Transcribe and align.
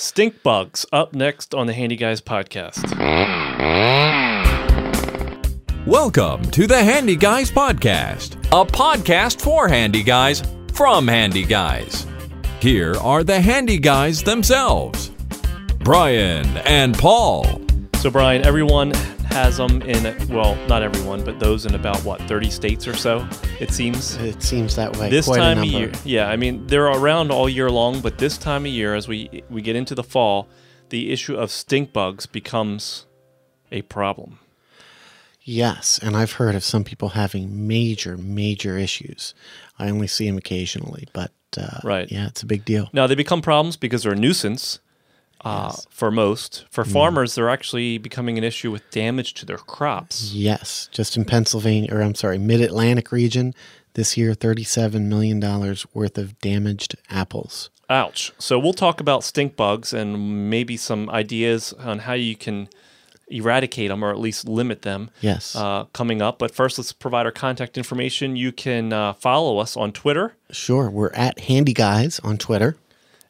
Stink 0.00 0.44
bugs 0.44 0.86
up 0.92 1.12
next 1.12 1.56
on 1.56 1.66
the 1.66 1.72
Handy 1.72 1.96
Guys 1.96 2.20
podcast. 2.20 2.96
Welcome 5.86 6.42
to 6.52 6.68
the 6.68 6.80
Handy 6.80 7.16
Guys 7.16 7.50
Podcast, 7.50 8.36
a 8.52 8.64
podcast 8.64 9.40
for 9.40 9.66
handy 9.66 10.04
guys 10.04 10.44
from 10.72 11.08
handy 11.08 11.42
guys. 11.42 12.06
Here 12.60 12.94
are 12.98 13.24
the 13.24 13.40
handy 13.40 13.76
guys 13.76 14.22
themselves 14.22 15.10
Brian 15.80 16.46
and 16.58 16.96
Paul. 16.96 17.60
So, 17.96 18.08
Brian, 18.08 18.46
everyone 18.46 18.92
has 19.28 19.56
them 19.56 19.82
in, 19.82 20.04
well, 20.28 20.56
not 20.66 20.82
everyone, 20.82 21.24
but 21.24 21.38
those 21.38 21.66
in 21.66 21.74
about 21.74 22.02
what, 22.04 22.20
30 22.22 22.50
states 22.50 22.86
or 22.88 22.94
so, 22.94 23.26
it 23.60 23.70
seems. 23.72 24.16
It 24.16 24.42
seems 24.42 24.76
that 24.76 24.96
way. 24.96 25.10
This 25.10 25.26
Quite 25.26 25.38
time 25.38 25.58
of 25.58 25.64
year, 25.64 25.92
yeah, 26.04 26.28
I 26.28 26.36
mean, 26.36 26.66
they're 26.66 26.86
around 26.86 27.30
all 27.30 27.48
year 27.48 27.70
long, 27.70 28.00
but 28.00 28.18
this 28.18 28.36
time 28.38 28.64
of 28.66 28.72
year, 28.72 28.94
as 28.94 29.06
we, 29.08 29.42
we 29.50 29.62
get 29.62 29.76
into 29.76 29.94
the 29.94 30.02
fall, 30.04 30.48
the 30.90 31.12
issue 31.12 31.36
of 31.36 31.50
stink 31.50 31.92
bugs 31.92 32.26
becomes 32.26 33.06
a 33.70 33.82
problem. 33.82 34.38
Yes, 35.42 35.98
and 36.02 36.16
I've 36.16 36.32
heard 36.32 36.54
of 36.54 36.62
some 36.64 36.84
people 36.84 37.10
having 37.10 37.66
major, 37.66 38.16
major 38.18 38.76
issues. 38.76 39.34
I 39.78 39.88
only 39.88 40.06
see 40.06 40.26
them 40.26 40.36
occasionally, 40.36 41.08
but 41.12 41.32
uh, 41.56 41.78
Right. 41.82 42.10
yeah, 42.10 42.26
it's 42.26 42.42
a 42.42 42.46
big 42.46 42.64
deal. 42.64 42.90
Now, 42.92 43.06
they 43.06 43.14
become 43.14 43.40
problems 43.40 43.76
because 43.76 44.02
they're 44.02 44.12
a 44.12 44.16
nuisance 44.16 44.80
uh, 45.44 45.72
for 45.90 46.10
most. 46.10 46.64
For 46.70 46.84
Mm. 46.84 46.92
farmers, 46.92 47.34
they're 47.34 47.48
actually 47.50 47.98
becoming 47.98 48.38
an 48.38 48.44
issue 48.44 48.70
with 48.70 48.88
damage 48.90 49.34
to 49.34 49.46
their 49.46 49.58
crops. 49.58 50.32
Yes, 50.32 50.88
just 50.92 51.16
in 51.16 51.24
Pennsylvania, 51.24 51.94
or 51.94 52.00
I'm 52.02 52.14
sorry, 52.14 52.38
Mid 52.38 52.60
Atlantic 52.60 53.12
region, 53.12 53.54
this 53.94 54.16
year, 54.16 54.32
$37 54.34 55.02
million 55.08 55.40
worth 55.94 56.18
of 56.18 56.38
damaged 56.40 56.96
apples. 57.10 57.70
Ouch. 57.90 58.32
So 58.38 58.58
we'll 58.58 58.74
talk 58.74 59.00
about 59.00 59.24
stink 59.24 59.56
bugs 59.56 59.92
and 59.92 60.50
maybe 60.50 60.76
some 60.76 61.08
ideas 61.10 61.72
on 61.72 62.00
how 62.00 62.12
you 62.12 62.36
can 62.36 62.68
eradicate 63.30 63.88
them 63.90 64.02
or 64.04 64.10
at 64.10 64.18
least 64.18 64.48
limit 64.48 64.82
them 64.82 65.10
Yes. 65.20 65.54
uh, 65.56 65.84
coming 65.92 66.22
up. 66.22 66.38
But 66.38 66.54
first, 66.54 66.78
let's 66.78 66.92
provide 66.92 67.26
our 67.26 67.32
contact 67.32 67.76
information. 67.78 68.36
You 68.36 68.52
can 68.52 68.92
uh, 68.92 69.12
follow 69.14 69.58
us 69.58 69.76
on 69.76 69.92
Twitter, 69.92 70.34
sure. 70.50 70.90
We're 70.90 71.12
at 71.12 71.40
Handy 71.40 71.72
Guys 71.74 72.20
on 72.20 72.38
Twitter. 72.38 72.76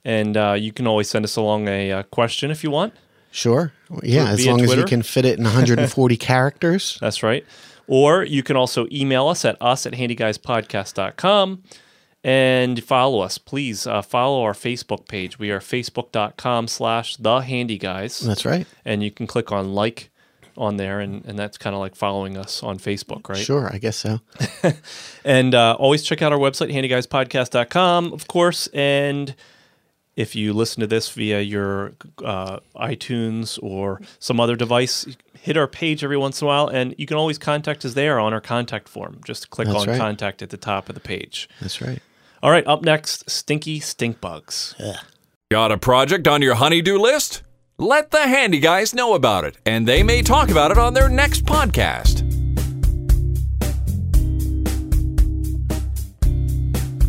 And 0.09 0.39
uh, 0.39 0.55
you 0.59 0.73
can 0.73 0.87
always 0.87 1.11
send 1.11 1.23
us 1.27 1.37
along 1.37 1.69
a 1.69 1.93
uh, 1.93 2.03
question 2.05 2.51
if 2.51 2.65
you 2.65 2.71
want. 2.71 2.95
Sure. 3.31 3.75
Yeah, 4.03 4.31
as 4.31 4.47
long 4.47 4.63
as 4.63 4.75
you 4.75 4.85
can 4.85 5.03
fit 5.03 5.27
it 5.27 5.37
in 5.37 5.45
140 5.45 6.17
characters. 6.31 6.97
That's 6.99 7.23
right. 7.23 7.45
Or 7.87 8.23
you 8.23 8.43
can 8.43 8.57
also 8.57 8.87
email 8.91 9.29
us 9.29 9.45
at 9.45 9.61
us 9.61 9.85
at 9.85 9.93
handyguyspodcast.com 9.93 11.63
and 12.25 12.83
follow 12.83 13.21
us. 13.21 13.37
Please 13.37 13.87
uh, 13.87 14.01
follow 14.01 14.43
our 14.43 14.55
Facebook 14.55 15.09
page. 15.09 15.39
We 15.39 15.51
are 15.51 15.61
facebook.com 15.61 16.69
slash 16.69 17.17
the 17.17 17.41
handy 17.41 17.77
guys. 17.79 18.19
That's 18.21 18.47
right. 18.47 18.67
and 18.87 19.03
you 19.03 19.11
can 19.11 19.27
click 19.27 19.53
on 19.53 19.75
like 19.75 20.11
on 20.57 20.79
there 20.79 21.01
and, 21.01 21.25
and 21.27 21.39
that's 21.39 21.57
kind 21.59 21.75
of 21.75 21.81
like 21.81 21.95
following 21.95 22.37
us 22.37 22.65
on 22.65 22.79
facebook 22.81 23.29
right 23.29 23.39
Sure, 23.39 23.71
I 23.73 23.79
guess 23.79 23.97
so. 23.97 24.19
and 25.25 25.55
uh, 25.55 25.77
always 25.79 26.03
check 26.03 26.21
out 26.21 26.33
our 26.33 26.39
website 26.39 26.73
handyguyspodcast.com 26.73 28.13
of 28.13 28.27
course 28.27 28.67
and 28.75 29.37
if 30.19 30.35
you 30.35 30.53
listen 30.53 30.81
to 30.81 30.87
this 30.87 31.09
via 31.11 31.41
your 31.41 31.93
uh, 32.25 32.59
itunes 32.77 33.57
or 33.63 34.01
some 34.19 34.41
other 34.41 34.57
device 34.57 35.07
hit 35.39 35.57
our 35.57 35.69
page 35.69 36.03
every 36.03 36.17
once 36.17 36.43
in 36.43 36.47
a 36.47 36.49
while 36.49 36.67
and 36.67 36.93
you 36.99 37.07
can 37.07 37.17
always 37.17 37.39
contact 37.39 37.85
us 37.85 37.95
there 37.95 38.19
on 38.19 38.35
our 38.35 38.41
contact 38.41 38.89
form 38.89 39.21
just 39.25 39.49
click 39.51 39.69
That's 39.69 39.83
on 39.83 39.89
right. 39.89 39.99
contact 39.99 40.43
at 40.43 40.51
the 40.51 40.57
top 40.57 40.89
of 40.89 40.97
the 40.97 41.01
page 41.01 41.49
That's 41.61 41.81
right. 41.81 42.01
all 42.43 42.51
right 42.51 42.67
up 42.67 42.83
next 42.83 43.31
stinky 43.31 43.79
stink 43.81 44.21
bugs 44.21 44.75
Got 45.51 45.73
a 45.73 45.79
project 45.79 46.29
on 46.29 46.43
your 46.43 46.57
honeydew 46.57 46.99
list? 46.99 47.43
Let 47.79 48.11
the 48.11 48.27
handy 48.27 48.61
guys 48.61 48.95
know 48.95 49.15
about 49.15 49.45
it, 49.45 49.57
and 49.65 49.89
they 49.89 50.03
may 50.03 50.21
talk 50.21 50.51
about 50.51 50.71
it 50.71 50.77
on 50.77 50.93
their 50.93 51.09
next 51.09 51.47
podcast. 51.47 52.21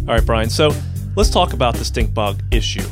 All 0.07 0.15
right, 0.15 0.25
Brian. 0.25 0.49
So 0.49 0.71
let's 1.19 1.29
talk 1.29 1.51
about 1.51 1.75
the 1.75 1.83
stink 1.83 2.13
bug 2.13 2.41
issue. 2.49 2.87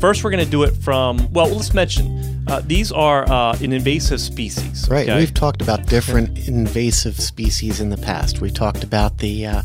First, 0.00 0.24
we're 0.24 0.30
going 0.30 0.42
to 0.42 0.50
do 0.50 0.62
it 0.62 0.74
from, 0.76 1.30
well, 1.30 1.46
let's 1.48 1.74
mention 1.74 2.42
uh, 2.48 2.62
these 2.64 2.90
are 2.90 3.30
uh, 3.30 3.54
an 3.60 3.74
invasive 3.74 4.18
species. 4.18 4.88
Right. 4.90 5.06
okay? 5.06 5.18
We've 5.18 5.34
talked 5.34 5.60
about 5.60 5.84
different 5.84 6.48
invasive 6.48 7.20
species 7.20 7.78
in 7.78 7.90
the 7.90 7.98
past. 7.98 8.40
We 8.40 8.50
talked 8.50 8.82
about 8.82 9.18
the 9.18 9.44
uh, 9.46 9.62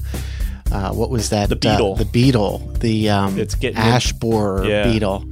uh, 0.73 0.91
what 0.94 1.09
was 1.09 1.29
that? 1.29 1.47
The 1.47 1.55
beetle. 1.55 1.94
Uh, 1.94 1.97
the 1.99 2.05
beetle. 2.05 2.57
The 2.81 3.09
um, 3.09 3.39
It's 3.39 3.55
getting 3.55 3.77
in- 3.77 3.83
ash 3.83 4.11
borer 4.11 4.66
Yeah. 4.66 4.83
beetle. 4.91 5.23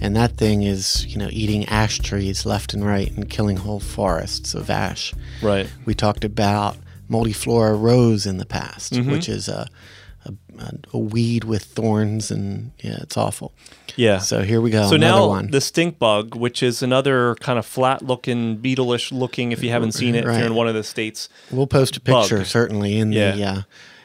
And 0.00 0.14
that 0.14 0.36
thing 0.36 0.62
is, 0.62 1.04
you 1.06 1.16
know, 1.18 1.28
eating 1.32 1.64
ash 1.64 1.98
trees 1.98 2.46
left 2.46 2.74
and 2.74 2.86
right 2.86 3.10
and 3.10 3.28
killing 3.28 3.56
whole 3.56 3.80
forests 3.80 4.54
of 4.54 4.70
ash. 4.70 5.12
Right. 5.42 5.68
We 5.84 5.94
talked 5.94 6.22
about 6.24 6.76
multiflora 7.10 7.80
rose 7.80 8.24
in 8.24 8.38
the 8.38 8.46
past, 8.46 8.92
Mm-hmm. 8.92 9.10
which 9.10 9.28
is 9.28 9.48
a, 9.48 9.66
a, 10.60 10.96
a 10.96 10.98
weed 10.98 11.44
with 11.44 11.64
thorns, 11.64 12.30
and 12.30 12.72
yeah, 12.80 12.98
it's 13.00 13.16
awful. 13.16 13.52
Yeah. 13.96 14.18
So 14.18 14.42
here 14.42 14.60
we 14.60 14.70
go. 14.70 14.88
So 14.88 14.96
now 14.96 15.28
one. 15.28 15.50
the 15.50 15.60
stink 15.60 15.98
bug, 15.98 16.34
which 16.34 16.62
is 16.62 16.82
another 16.82 17.34
kind 17.36 17.58
of 17.58 17.66
flat-looking, 17.66 18.56
beetle-ish 18.56 19.12
looking. 19.12 19.52
If 19.52 19.62
you 19.62 19.70
haven't 19.70 19.92
seen 19.92 20.14
it, 20.14 20.24
if 20.26 20.36
you're 20.36 20.46
in 20.46 20.54
one 20.54 20.68
of 20.68 20.74
the 20.74 20.84
states, 20.84 21.28
We'll 21.50 21.66
post 21.66 21.96
a 21.96 22.00
bug. 22.00 22.22
picture 22.28 22.44
certainly 22.44 22.98
in 22.98 23.12
Yeah. 23.12 23.32
the 23.32 23.44
uh, 23.44 23.62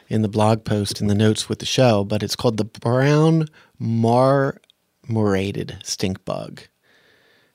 in 0.08 0.22
the 0.22 0.28
blog 0.28 0.64
post 0.64 1.00
in 1.00 1.06
the 1.06 1.14
notes 1.14 1.48
with 1.48 1.60
the 1.60 1.66
show, 1.66 2.04
but 2.04 2.22
it's 2.22 2.36
called 2.36 2.56
the 2.56 2.64
brown 2.64 3.46
marmorated 3.78 5.78
stink 5.84 6.24
bug, 6.24 6.62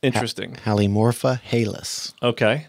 interesting. 0.01 0.55
Halyomorpha 0.65 1.41
halys. 1.41 2.13
Okay. 2.23 2.67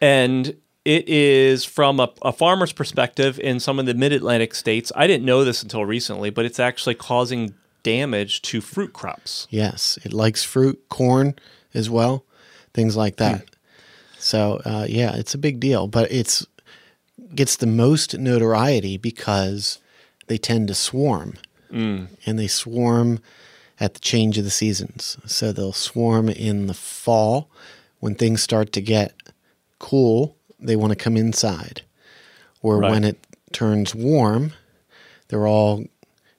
And 0.00 0.56
it 0.88 1.06
is 1.06 1.66
from 1.66 2.00
a, 2.00 2.08
a 2.22 2.32
farmer's 2.32 2.72
perspective 2.72 3.38
in 3.38 3.60
some 3.60 3.78
of 3.78 3.84
the 3.84 3.92
mid 3.92 4.10
Atlantic 4.10 4.54
states. 4.54 4.90
I 4.96 5.06
didn't 5.06 5.26
know 5.26 5.44
this 5.44 5.62
until 5.62 5.84
recently, 5.84 6.30
but 6.30 6.46
it's 6.46 6.58
actually 6.58 6.94
causing 6.94 7.52
damage 7.82 8.40
to 8.42 8.62
fruit 8.62 8.94
crops. 8.94 9.46
Yes, 9.50 9.98
it 10.02 10.14
likes 10.14 10.42
fruit, 10.42 10.82
corn 10.88 11.34
as 11.74 11.90
well, 11.90 12.24
things 12.72 12.96
like 12.96 13.16
that. 13.16 13.44
So 14.18 14.62
uh, 14.64 14.86
yeah, 14.88 15.14
it's 15.14 15.34
a 15.34 15.38
big 15.38 15.60
deal, 15.60 15.88
but 15.88 16.10
it's 16.10 16.46
gets 17.34 17.56
the 17.56 17.66
most 17.66 18.18
notoriety 18.18 18.96
because 18.96 19.80
they 20.28 20.38
tend 20.38 20.68
to 20.68 20.74
swarm, 20.74 21.34
and 22.24 22.38
they 22.38 22.48
swarm 22.48 23.20
at 23.78 23.92
the 23.92 24.00
change 24.00 24.38
of 24.38 24.44
the 24.44 24.50
seasons. 24.50 25.18
So 25.26 25.52
they'll 25.52 25.74
swarm 25.74 26.30
in 26.30 26.66
the 26.66 26.72
fall 26.74 27.50
when 28.00 28.14
things 28.14 28.42
start 28.42 28.72
to 28.72 28.80
get 28.80 29.14
cool. 29.78 30.37
They 30.60 30.76
want 30.76 30.90
to 30.90 30.96
come 30.96 31.16
inside, 31.16 31.82
or 32.62 32.78
Right. 32.78 32.90
when 32.90 33.04
it 33.04 33.18
turns 33.52 33.94
warm, 33.94 34.52
they're 35.28 35.46
all 35.46 35.84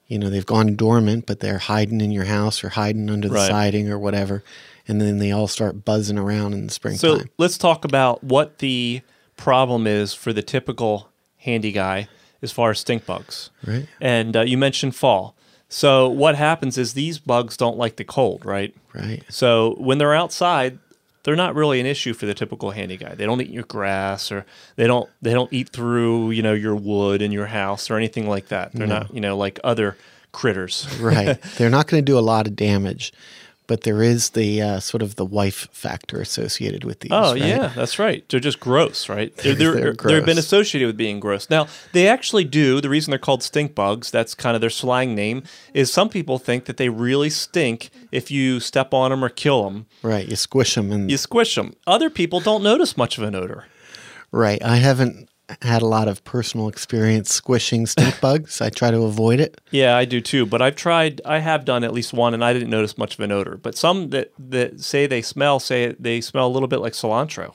you 0.08 0.18
know 0.18 0.30
they've 0.30 0.46
gone 0.46 0.76
dormant 0.76 1.26
but 1.28 1.40
they're 1.40 1.60
hiding 1.60 2.02
in 2.02 2.12
your 2.12 2.26
house 2.26 2.64
or 2.64 2.70
hiding 2.70 3.10
under 3.10 3.28
the 3.30 3.36
Right. 3.36 3.48
siding 3.48 3.90
or 3.90 4.00
whatever 4.00 4.44
and 4.88 5.00
then 5.00 5.20
they 5.20 5.32
all 5.32 5.48
start 5.48 5.86
buzzing 5.86 6.18
around 6.18 6.54
in 6.54 6.66
the 6.66 6.74
springtime. 6.74 6.98
So 7.20 7.26
let's 7.38 7.60
talk 7.60 7.86
about 7.86 8.24
what 8.24 8.58
the 8.58 9.02
problem 9.38 9.86
is 9.86 10.16
for 10.16 10.34
the 10.34 10.42
typical 10.42 11.10
handy 11.38 11.72
guy 11.72 12.08
as 12.42 12.52
far 12.52 12.72
as 12.72 12.80
stink 12.80 13.06
bugs. 13.06 13.52
right 13.66 13.88
And 14.02 14.36
uh, 14.36 14.42
you 14.42 14.58
mentioned 14.58 14.96
fall. 14.96 15.36
So 15.70 16.10
what 16.10 16.34
happens 16.36 16.80
is 16.80 16.94
these 16.94 17.20
bugs 17.20 17.56
don't 17.56 17.78
like 17.78 17.98
the 17.98 18.04
cold, 18.04 18.44
right? 18.44 18.76
right 18.96 19.24
So 19.30 19.76
when 19.78 20.00
they're 20.00 20.16
outside, 20.16 20.80
they're 21.24 21.36
not 21.36 21.56
really 21.56 21.80
an 21.80 21.86
issue 21.86 22.14
for 22.14 22.26
the 22.26 22.34
typical 22.34 22.72
handy 22.72 22.98
guy. 22.98 23.16
They 23.16 23.26
don't 23.26 23.42
eat 23.42 23.50
your 23.50 23.64
grass 23.64 24.32
or 24.32 24.46
they 24.76 24.88
don't 24.88 25.10
they 25.22 25.34
don't 25.34 25.52
eat 25.52 25.70
through, 25.70 26.32
you 26.32 26.42
know, 26.42 26.54
your 26.54 26.76
wood 26.76 27.22
in 27.22 27.32
your 27.32 27.48
house 27.48 27.90
or 27.90 27.98
anything 27.98 28.28
like 28.28 28.48
that. 28.48 28.72
They're 28.74 28.88
not, 28.88 29.14
you 29.14 29.22
know, 29.22 29.38
like 29.38 29.60
other 29.64 29.98
critters. 30.32 30.88
right 31.00 31.42
they're 31.58 31.70
not 31.70 31.88
going 31.88 32.04
to 32.04 32.06
do 32.06 32.18
a 32.18 32.22
lot 32.22 32.48
of 32.48 32.56
damage 32.56 33.12
but 33.70 33.82
there 33.82 34.02
is 34.02 34.32
the 34.32 34.60
uh, 34.60 34.80
sort 34.80 35.04
of 35.04 35.16
the 35.16 35.24
wife 35.24 35.68
factor 35.72 36.20
associated 36.20 36.84
with 36.84 37.02
these 37.02 37.12
Oh 37.14 37.34
right? 37.34 37.42
yeah, 37.42 37.68
that's 37.76 38.00
right. 38.00 38.28
They're 38.28 38.40
just 38.40 38.60
gross, 38.60 39.08
right? 39.08 39.34
They're, 39.38 39.54
they're, 39.54 39.94
They're 39.94 39.94
they've 39.94 40.26
been 40.26 40.40
associated 40.40 40.88
with 40.88 40.98
being 40.98 41.20
gross. 41.20 41.52
Now 41.52 41.68
they 41.94 42.08
actually 42.08 42.46
do. 42.46 42.82
The 42.82 42.90
reason 42.90 43.12
they're 43.12 43.20
called 43.20 43.44
stink 43.44 43.76
bugs, 43.76 44.10
that's 44.10 44.34
kind 44.34 44.56
of 44.56 44.62
their 44.62 44.72
slang 44.72 45.14
name, 45.14 45.44
is 45.76 45.94
some 45.94 46.10
people 46.10 46.40
think 46.40 46.66
that 46.66 46.78
they 46.78 46.90
really 46.90 47.30
stink 47.30 47.92
if 48.12 48.32
you 48.32 48.60
step 48.60 48.92
on 48.92 49.12
them 49.12 49.24
or 49.24 49.30
kill 49.30 49.64
them. 49.70 49.86
right 50.02 50.28
you 50.28 50.36
squish 50.36 50.74
them 50.74 50.92
and 50.92 51.12
You 51.12 51.18
squish 51.18 51.54
them. 51.54 51.76
Other 51.86 52.10
people 52.10 52.40
don't 52.40 52.64
notice 52.64 52.98
much 52.98 53.20
of 53.20 53.24
an 53.24 53.36
odor. 53.36 53.66
right 54.32 54.62
i 54.64 54.78
haven't 54.78 55.30
had 55.62 55.82
a 55.82 55.86
lot 55.86 56.08
of 56.08 56.24
personal 56.24 56.68
experience 56.68 57.34
squishing 57.34 57.86
stink 57.88 58.20
bugs 58.22 58.62
i 58.62 58.70
try 58.70 58.92
to 58.92 59.02
avoid 59.04 59.40
it 59.40 59.60
Yeah, 59.72 59.96
I 59.98 60.06
do 60.06 60.22
too. 60.22 60.46
But 60.46 60.62
I've 60.62 60.76
tried. 60.76 61.22
I 61.26 61.40
have 61.40 61.66
done 61.66 61.84
at 61.84 61.94
least 61.94 62.14
one, 62.14 62.34
and 62.34 62.44
I 62.44 62.54
didn't 62.54 62.70
notice 62.70 62.98
much 62.98 63.14
of 63.16 63.20
an 63.22 63.32
odor. 63.32 63.58
But 63.62 63.76
some 63.78 64.10
that 64.10 64.32
that 64.38 64.80
say 64.82 65.08
they 65.08 65.22
smell 65.22 65.60
say 65.60 65.96
they 66.00 66.22
smell 66.22 66.48
a 66.48 66.54
little 66.56 66.68
bit 66.68 66.80
like 66.80 66.94
cilantro. 66.94 67.54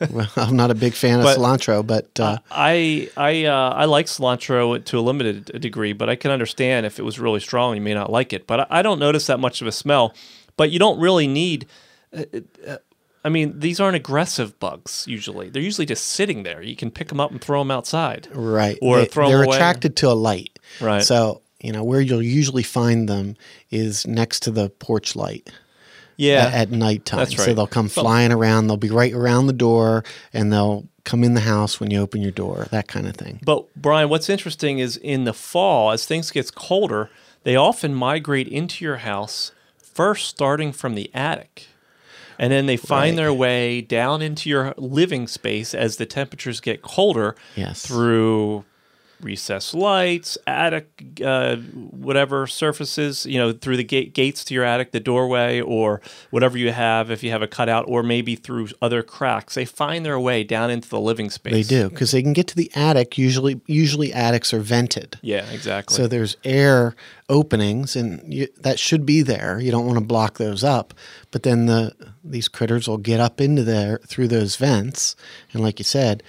well 0.10 0.28
i'm 0.36 0.56
not 0.56 0.70
a 0.70 0.74
big 0.74 0.94
fan 0.94 1.20
of 1.20 1.24
But- 1.24 1.38
cilantro 1.38 1.86
but 1.86 2.18
uh, 2.18 2.38
I 2.50 3.08
I 3.16 3.44
uh, 3.44 3.70
I 3.70 3.84
like 3.84 4.06
cilantro 4.06 4.82
to 4.84 4.98
a 4.98 5.00
limited 5.10 5.60
degree, 5.60 5.92
but 5.92 6.08
I 6.08 6.16
can 6.16 6.30
understand 6.30 6.86
if 6.86 6.98
it 6.98 7.02
was 7.04 7.18
really 7.20 7.40
strong, 7.40 7.74
you 7.76 7.80
may 7.82 7.94
not 7.94 8.10
like 8.10 8.32
it. 8.32 8.46
But 8.46 8.60
I, 8.60 8.66
I 8.78 8.82
don't 8.82 8.98
notice 8.98 9.26
that 9.28 9.38
much 9.40 9.60
of 9.62 9.66
a 9.68 9.72
smell. 9.72 10.14
but 10.56 10.70
you 10.70 10.78
don't 10.78 10.98
really 10.98 11.26
need. 11.28 11.66
Uh, 12.16 12.24
uh, 12.66 12.76
I 13.26 13.28
mean, 13.28 13.58
these 13.58 13.80
aren't 13.80 13.96
aggressive 13.96 14.56
bugs 14.60 15.04
usually. 15.08 15.50
They're 15.50 15.60
usually 15.60 15.84
just 15.84 16.06
sitting 16.06 16.44
there. 16.44 16.62
You 16.62 16.76
can 16.76 16.92
pick 16.92 17.08
them 17.08 17.18
up 17.18 17.32
and 17.32 17.40
throw 17.40 17.60
them 17.60 17.72
outside. 17.72 18.28
Right. 18.32 18.78
Or 18.80 18.98
they, 19.00 19.06
throw 19.06 19.28
they're 19.28 19.42
away. 19.42 19.56
attracted 19.56 19.96
to 19.96 20.10
a 20.10 20.14
light. 20.14 20.56
Right. 20.80 21.02
So, 21.02 21.42
you 21.60 21.72
know, 21.72 21.82
where 21.82 22.00
you'll 22.00 22.22
usually 22.22 22.62
find 22.62 23.08
them 23.08 23.34
is 23.72 24.06
next 24.06 24.44
to 24.44 24.52
the 24.52 24.70
porch 24.70 25.16
light 25.16 25.50
Yeah. 26.16 26.46
at, 26.46 26.54
at 26.54 26.70
nighttime. 26.70 27.18
That's 27.18 27.36
right. 27.36 27.46
So 27.46 27.54
they'll 27.54 27.66
come 27.66 27.88
flying 27.88 28.30
around. 28.30 28.68
They'll 28.68 28.76
be 28.76 28.90
right 28.90 29.12
around 29.12 29.48
the 29.48 29.52
door 29.52 30.04
and 30.32 30.52
they'll 30.52 30.86
come 31.02 31.24
in 31.24 31.34
the 31.34 31.40
house 31.40 31.80
when 31.80 31.90
you 31.90 32.00
open 32.00 32.22
your 32.22 32.30
door, 32.30 32.68
that 32.70 32.86
kind 32.86 33.08
of 33.08 33.16
thing. 33.16 33.40
But 33.44 33.66
Brian, 33.74 34.08
what's 34.08 34.28
interesting 34.28 34.78
is 34.78 34.96
in 34.96 35.24
the 35.24 35.32
fall, 35.34 35.90
as 35.90 36.06
things 36.06 36.30
gets 36.30 36.52
colder, 36.52 37.10
they 37.42 37.56
often 37.56 37.92
migrate 37.92 38.46
into 38.46 38.84
your 38.84 38.98
house 38.98 39.50
first, 39.76 40.28
starting 40.28 40.72
from 40.72 40.94
the 40.94 41.10
attic, 41.12 41.66
and 42.38 42.52
then 42.52 42.66
they 42.66 42.76
find 42.76 43.10
Right. 43.16 43.16
their 43.24 43.32
way 43.34 43.80
down 43.80 44.22
into 44.22 44.48
your 44.50 44.74
living 44.76 45.26
space 45.26 45.74
as 45.74 45.96
the 45.96 46.06
temperatures 46.06 46.60
get 46.60 46.82
colder. 46.82 47.34
Yes. 47.54 47.84
Through 47.86 48.64
recessed 49.20 49.74
lights, 49.74 50.36
attic, 50.46 51.20
uh, 51.24 51.56
whatever 51.56 52.46
surfaces, 52.46 53.26
you 53.26 53.38
know, 53.38 53.52
through 53.52 53.76
the 53.76 53.84
gate, 53.84 54.14
gates 54.14 54.44
to 54.44 54.54
your 54.54 54.64
attic, 54.64 54.92
the 54.92 55.00
doorway, 55.00 55.60
or 55.60 56.00
whatever 56.30 56.58
you 56.58 56.72
have, 56.72 57.10
if 57.10 57.22
you 57.22 57.30
have 57.30 57.42
a 57.42 57.46
cutout, 57.46 57.84
or 57.88 58.02
maybe 58.02 58.36
through 58.36 58.68
other 58.82 59.02
cracks. 59.02 59.54
They 59.54 59.64
find 59.64 60.04
their 60.04 60.20
way 60.20 60.44
down 60.44 60.70
into 60.70 60.88
the 60.88 61.00
living 61.00 61.30
space. 61.30 61.52
They 61.52 61.62
do 61.62 61.88
because 61.88 62.10
they 62.10 62.22
can 62.22 62.32
get 62.32 62.46
to 62.48 62.56
the 62.56 62.70
attic. 62.74 63.16
Usually, 63.16 63.60
usually 63.66 64.12
attics 64.12 64.52
are 64.52 64.60
vented. 64.60 65.18
Yeah, 65.22 65.46
exactly. 65.50 65.96
So 65.96 66.06
there's 66.06 66.36
air 66.44 66.94
openings, 67.28 67.96
and 67.96 68.32
you, 68.32 68.48
that 68.60 68.78
should 68.78 69.06
be 69.06 69.22
there. 69.22 69.58
You 69.60 69.70
don't 69.70 69.86
want 69.86 69.98
to 69.98 70.04
block 70.04 70.38
those 70.38 70.62
up, 70.62 70.94
but 71.30 71.42
then 71.42 71.66
the 71.66 71.94
these 72.22 72.48
critters 72.48 72.88
will 72.88 72.98
get 72.98 73.20
up 73.20 73.40
into 73.40 73.64
there 73.64 73.98
through 74.06 74.28
those 74.28 74.56
vents, 74.56 75.16
and 75.52 75.62
like 75.62 75.78
you 75.78 75.84
said, 75.84 76.22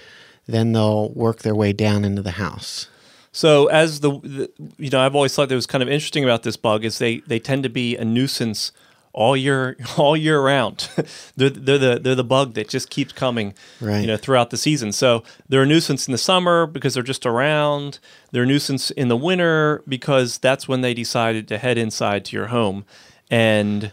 then 0.48 0.72
they'll 0.72 1.10
work 1.10 1.42
their 1.42 1.54
way 1.54 1.72
down 1.72 2.04
into 2.04 2.22
the 2.22 2.32
house. 2.32 2.88
So 3.30 3.66
as 3.66 4.00
the, 4.00 4.10
the 4.20 4.50
you 4.78 4.90
know, 4.90 5.00
I've 5.00 5.14
always 5.14 5.34
thought 5.34 5.48
that 5.50 5.54
was 5.54 5.66
kind 5.66 5.82
of 5.82 5.88
interesting 5.88 6.24
about 6.24 6.42
this 6.42 6.56
bug 6.56 6.84
is 6.84 6.98
they 6.98 7.18
they 7.18 7.38
tend 7.38 7.62
to 7.62 7.68
be 7.68 7.96
a 7.96 8.04
nuisance 8.04 8.72
all 9.12 9.36
year 9.36 9.76
all 9.96 10.16
year 10.16 10.40
round. 10.40 10.88
they're 11.36 11.50
they're 11.50 11.78
the 11.78 12.00
they're 12.02 12.14
the 12.14 12.24
bug 12.24 12.54
that 12.54 12.68
just 12.68 12.88
keeps 12.90 13.12
coming, 13.12 13.54
Right. 13.80 14.00
you 14.00 14.06
know, 14.06 14.16
throughout 14.16 14.50
the 14.50 14.56
season. 14.56 14.90
So 14.92 15.22
they're 15.48 15.62
a 15.62 15.66
nuisance 15.66 16.08
in 16.08 16.12
the 16.12 16.18
summer 16.18 16.66
because 16.66 16.94
they're 16.94 17.02
just 17.02 17.26
around. 17.26 17.98
They're 18.32 18.42
a 18.44 18.46
nuisance 18.46 18.90
in 18.90 19.08
the 19.08 19.16
winter 19.16 19.82
because 19.86 20.38
that's 20.38 20.66
when 20.66 20.80
they 20.80 20.94
decided 20.94 21.46
to 21.48 21.58
head 21.58 21.78
inside 21.78 22.24
to 22.26 22.36
your 22.36 22.46
home, 22.46 22.84
and 23.30 23.92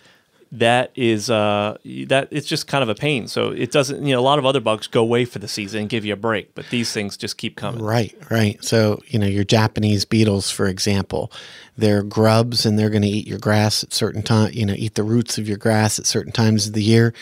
that 0.60 0.92
is 0.96 1.30
uh 1.30 1.78
that 2.08 2.28
it's 2.32 2.48
just 2.48 2.68
kind 2.68 2.84
of 2.84 2.90
a 2.90 2.96
pain. 2.96 3.28
So 3.28 3.50
it 3.50 3.72
doesn't 3.72 4.06
you 4.06 4.14
know 4.14 4.20
a 4.20 4.24
lot 4.24 4.40
of 4.40 4.46
other 4.46 4.60
bugs 4.60 4.88
go 4.88 5.02
away 5.02 5.26
for 5.26 5.40
the 5.40 5.48
season 5.48 5.82
and 5.82 5.90
give 5.90 6.06
you 6.06 6.14
a 6.14 6.18
break, 6.18 6.56
but 6.56 6.66
these 6.70 6.92
things 6.92 7.18
just 7.18 7.38
keep 7.38 7.56
coming. 7.56 7.84
Right, 7.84 8.16
right. 8.30 8.64
So, 8.64 9.02
you 9.08 9.20
know, 9.20 9.28
your 9.28 9.44
Japanese 9.44 10.06
beetles, 10.06 10.52
for 10.52 10.68
example, 10.68 11.32
they're 11.78 12.04
grubs 12.04 12.66
and 12.66 12.80
they're 12.80 12.90
going 12.90 13.02
to 13.02 13.08
eat 13.08 13.28
your 13.28 13.40
grass 13.40 13.84
at 13.84 13.94
certain 13.94 14.24
time, 14.24 14.52
you 14.54 14.66
know, 14.66 14.76
eat 14.78 14.96
the 14.96 15.04
roots 15.04 15.38
of 15.38 15.48
your 15.48 15.58
grass 15.58 16.00
at 16.00 16.06
certain 16.06 16.32
times 16.32 16.68
of 16.68 16.74
the 16.74 16.84
year. 16.84 17.14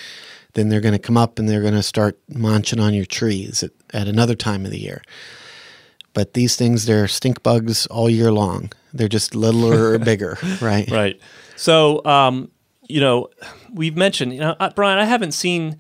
Then 0.53 0.69
they're 0.69 0.81
going 0.81 0.93
to 0.93 0.99
come 0.99 1.17
up 1.17 1.39
and 1.39 1.49
they're 1.49 1.61
going 1.61 1.73
to 1.73 1.83
start 1.83 2.19
munching 2.29 2.79
on 2.79 2.93
your 2.93 3.05
trees 3.05 3.63
at, 3.63 3.71
at 3.91 4.07
another 4.07 4.35
time 4.35 4.65
of 4.65 4.71
the 4.71 4.79
year. 4.79 5.01
But 6.13 6.35
these 6.35 6.55
things, 6.55 6.85
they're 6.85 7.07
stink 7.07 7.41
bugs 7.41 7.87
all 7.87 8.09
year 8.09 8.31
long. 8.31 8.71
They're 8.93 9.07
just 9.07 9.33
littler 9.33 9.93
or 9.93 9.99
bigger, 9.99 10.37
right? 10.61 10.89
Right. 10.89 11.19
So, 11.55 12.05
um, 12.05 12.51
you 12.87 12.99
know, 12.99 13.29
we've 13.73 13.95
mentioned, 13.95 14.33
you 14.33 14.39
know, 14.39 14.55
uh, 14.59 14.69
Brian, 14.75 14.99
I 14.99 15.05
haven't 15.05 15.31
seen, 15.33 15.77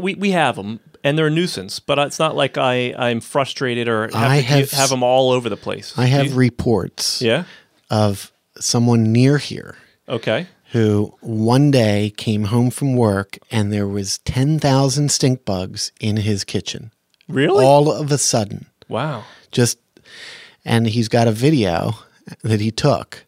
we, 0.00 0.14
we 0.14 0.30
have 0.30 0.56
them 0.56 0.80
and 1.04 1.16
they're 1.16 1.28
a 1.28 1.30
nuisance, 1.30 1.78
but 1.80 1.98
it's 1.98 2.18
not 2.18 2.34
like 2.36 2.58
I, 2.58 2.94
I'm 2.98 3.20
frustrated 3.20 3.88
or 3.88 4.02
have, 4.04 4.14
I 4.14 4.36
have 4.36 4.70
have, 4.72 4.88
them 4.90 5.02
all 5.02 5.30
over 5.30 5.48
the 5.48 5.56
place. 5.56 5.94
I 5.96 6.06
have 6.06 6.26
you- 6.28 6.34
reports 6.34 7.22
yeah. 7.22 7.44
of 7.90 8.32
someone 8.58 9.12
near 9.12 9.38
here 9.38 9.76
Okay. 10.08 10.46
who 10.72 11.14
one 11.20 11.70
day 11.70 12.12
came 12.16 12.44
home 12.44 12.70
from 12.70 12.96
work 12.96 13.38
and 13.50 13.72
there 13.72 13.86
was 13.86 14.18
10,000 14.18 15.10
stink 15.10 15.44
bugs 15.44 15.92
in 16.00 16.18
his 16.18 16.44
kitchen. 16.44 16.92
Really? 17.28 17.64
All 17.64 17.92
of 17.92 18.10
a 18.10 18.18
sudden. 18.18 18.66
wow. 18.88 19.24
Just 19.50 19.78
and 20.64 20.86
he's 20.86 21.08
got 21.08 21.26
a 21.28 21.32
video 21.32 21.92
that 22.42 22.60
he 22.60 22.70
took 22.70 23.24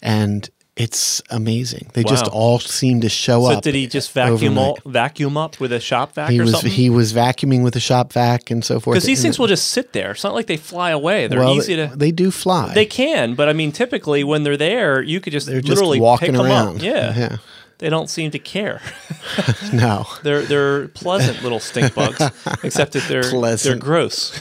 and 0.00 0.48
it's 0.76 1.22
amazing. 1.30 1.88
They 1.94 2.02
just 2.02 2.26
all 2.26 2.58
seem 2.58 3.00
to 3.02 3.08
show 3.08 3.44
up. 3.44 3.52
So 3.52 3.56
up. 3.58 3.62
did 3.62 3.74
he 3.76 3.86
just 3.86 4.10
vacuum 4.10 4.58
all, 4.58 4.76
vacuum 4.84 5.36
up 5.36 5.60
with 5.60 5.72
a 5.72 5.78
shop 5.78 6.14
vac 6.14 6.30
He 6.30 6.40
or 6.40 6.42
was 6.42 6.52
something? 6.52 6.70
he 6.72 6.90
was 6.90 7.12
vacuuming 7.12 7.62
with 7.62 7.76
a 7.76 7.80
shop 7.80 8.12
vac 8.12 8.50
and 8.50 8.64
so 8.64 8.80
forth. 8.80 8.94
Because 8.94 9.04
these 9.04 9.18
And 9.20 9.22
things 9.26 9.36
it- 9.36 9.40
will 9.40 9.46
just 9.46 9.68
sit 9.70 9.92
there. 9.92 10.10
It's 10.10 10.24
not 10.24 10.34
like 10.34 10.46
they 10.48 10.56
fly 10.56 10.90
away. 10.90 11.28
They're 11.28 11.38
well, 11.38 11.54
easy 11.54 11.76
to. 11.76 11.92
they 11.94 12.10
do 12.10 12.32
fly. 12.32 12.74
They 12.74 12.86
can, 12.86 13.34
but 13.36 13.48
I 13.48 13.52
mean, 13.52 13.70
typically 13.70 14.24
when 14.24 14.42
they're 14.42 14.56
there, 14.56 15.00
you 15.00 15.20
could 15.20 15.32
just 15.32 15.46
They're 15.46 15.60
just 15.60 15.68
literally 15.70 16.00
walking 16.00 16.32
pick 16.32 16.40
'em 16.40 16.46
around. 16.46 16.76
up. 16.78 16.82
Yeah. 16.82 17.16
Yeah. 17.16 17.36
They 17.78 17.88
don't 17.90 18.08
seem 18.10 18.30
to 18.32 18.38
care. 18.38 18.80
no. 19.72 20.06
They're 20.22 20.42
they're 20.42 20.88
pleasant 20.88 21.42
little 21.42 21.58
stink 21.60 21.92
bugs, 21.94 22.20
except 22.62 22.92
that 22.92 23.04
they're 23.08 23.56
they're 23.56 23.76
gross. 23.76 24.40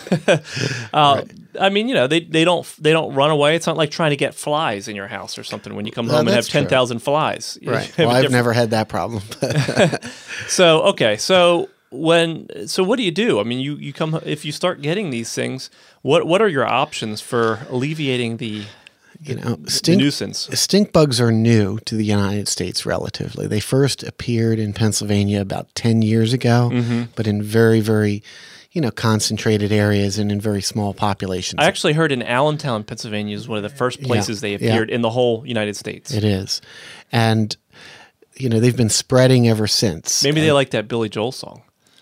uh, 0.94 1.24
I 1.60 1.70
mean, 1.70 1.88
you 1.88 1.94
know, 1.96 2.08
they, 2.08 2.20
they 2.22 2.44
don't 2.46 2.66
they 2.80 2.92
don't 2.92 3.14
run 3.14 3.30
away. 3.32 3.56
It's 3.56 3.68
not 3.68 3.78
like 3.78 3.92
trying 3.92 4.10
to 4.12 4.16
get 4.18 4.34
flies 4.34 4.88
in 4.88 4.96
your 4.96 5.08
house 5.08 5.38
or 5.38 5.44
something 5.44 5.76
when 5.76 5.86
you 5.86 5.92
come 5.92 6.08
No, 6.08 6.14
home 6.18 6.28
and 6.28 6.36
have 6.36 6.48
ten 6.48 6.68
thousand 6.68 7.00
flies. 7.00 7.58
Right. 7.66 7.92
Well, 7.98 8.10
I've 8.10 8.24
different- 8.24 8.32
never 8.34 8.54
had 8.54 8.72
that 8.72 8.90
problem. 8.90 9.22
So 10.48 10.82
okay, 10.84 11.18
so 11.18 11.70
when 11.92 12.68
so 12.68 12.84
what 12.84 12.98
do 12.98 13.04
you 13.04 13.12
do? 13.12 13.40
I 13.40 13.44
mean, 13.44 13.60
you 13.60 13.76
you 13.76 13.94
come 13.94 14.20
if 14.26 14.46
you 14.46 14.52
start 14.52 14.82
getting 14.82 15.10
these 15.10 15.32
things. 15.34 15.70
What 16.02 16.26
what 16.28 16.42
are 16.42 16.50
your 16.50 16.66
options 16.66 17.22
for 17.22 17.60
alleviating 17.70 18.38
the, 18.38 18.66
you 19.22 19.36
know, 19.36 19.58
stink 19.68 20.00
nuisance? 20.00 20.50
Stink 20.54 20.92
bugs 20.92 21.22
are 21.22 21.32
new 21.32 21.80
to 21.86 21.96
the 21.96 22.04
United 22.06 22.48
States 22.48 22.86
relatively. 22.86 23.48
They 23.48 23.60
first 23.62 24.04
appeared 24.04 24.60
in 24.60 24.74
Pennsylvania 24.74 25.40
about 25.42 25.74
10 25.76 26.02
years 26.02 26.34
ago, 26.34 26.70
Mm-hmm. 26.74 27.04
but 27.16 27.26
in 27.28 27.42
very, 27.42 27.80
very, 27.80 28.22
you 28.74 28.82
know, 28.82 28.92
concentrated 28.92 29.72
areas 29.72 30.18
and 30.18 30.32
in 30.32 30.42
very 30.42 30.62
small 30.62 30.96
populations. 30.96 31.60
I 31.60 31.66
actually 31.66 31.94
heard 31.94 32.12
in 32.12 32.24
Allentown, 32.24 32.84
Pennsylvania, 32.84 33.36
is 33.36 33.48
one 33.48 33.58
of 33.58 33.64
the 33.64 33.70
first 33.70 34.02
places 34.02 34.42
they 34.42 34.52
yeah. 34.52 34.56
appeared 34.56 34.90
in 34.90 35.02
the 35.02 35.12
whole 35.12 35.46
United 35.46 35.76
States. 35.76 36.12
it 36.12 36.24
is. 36.24 36.60
And, 37.12 37.56
you 38.36 38.50
know, 38.50 38.60
they've 38.60 38.76
been 38.76 38.90
spreading 38.90 39.48
ever 39.48 39.68
since. 39.68 40.24
Maybe 40.24 40.42
they 40.42 40.52
like 40.52 40.72
that 40.72 40.88
Billy 40.88 41.08
Joel 41.08 41.32
song. 41.32 41.62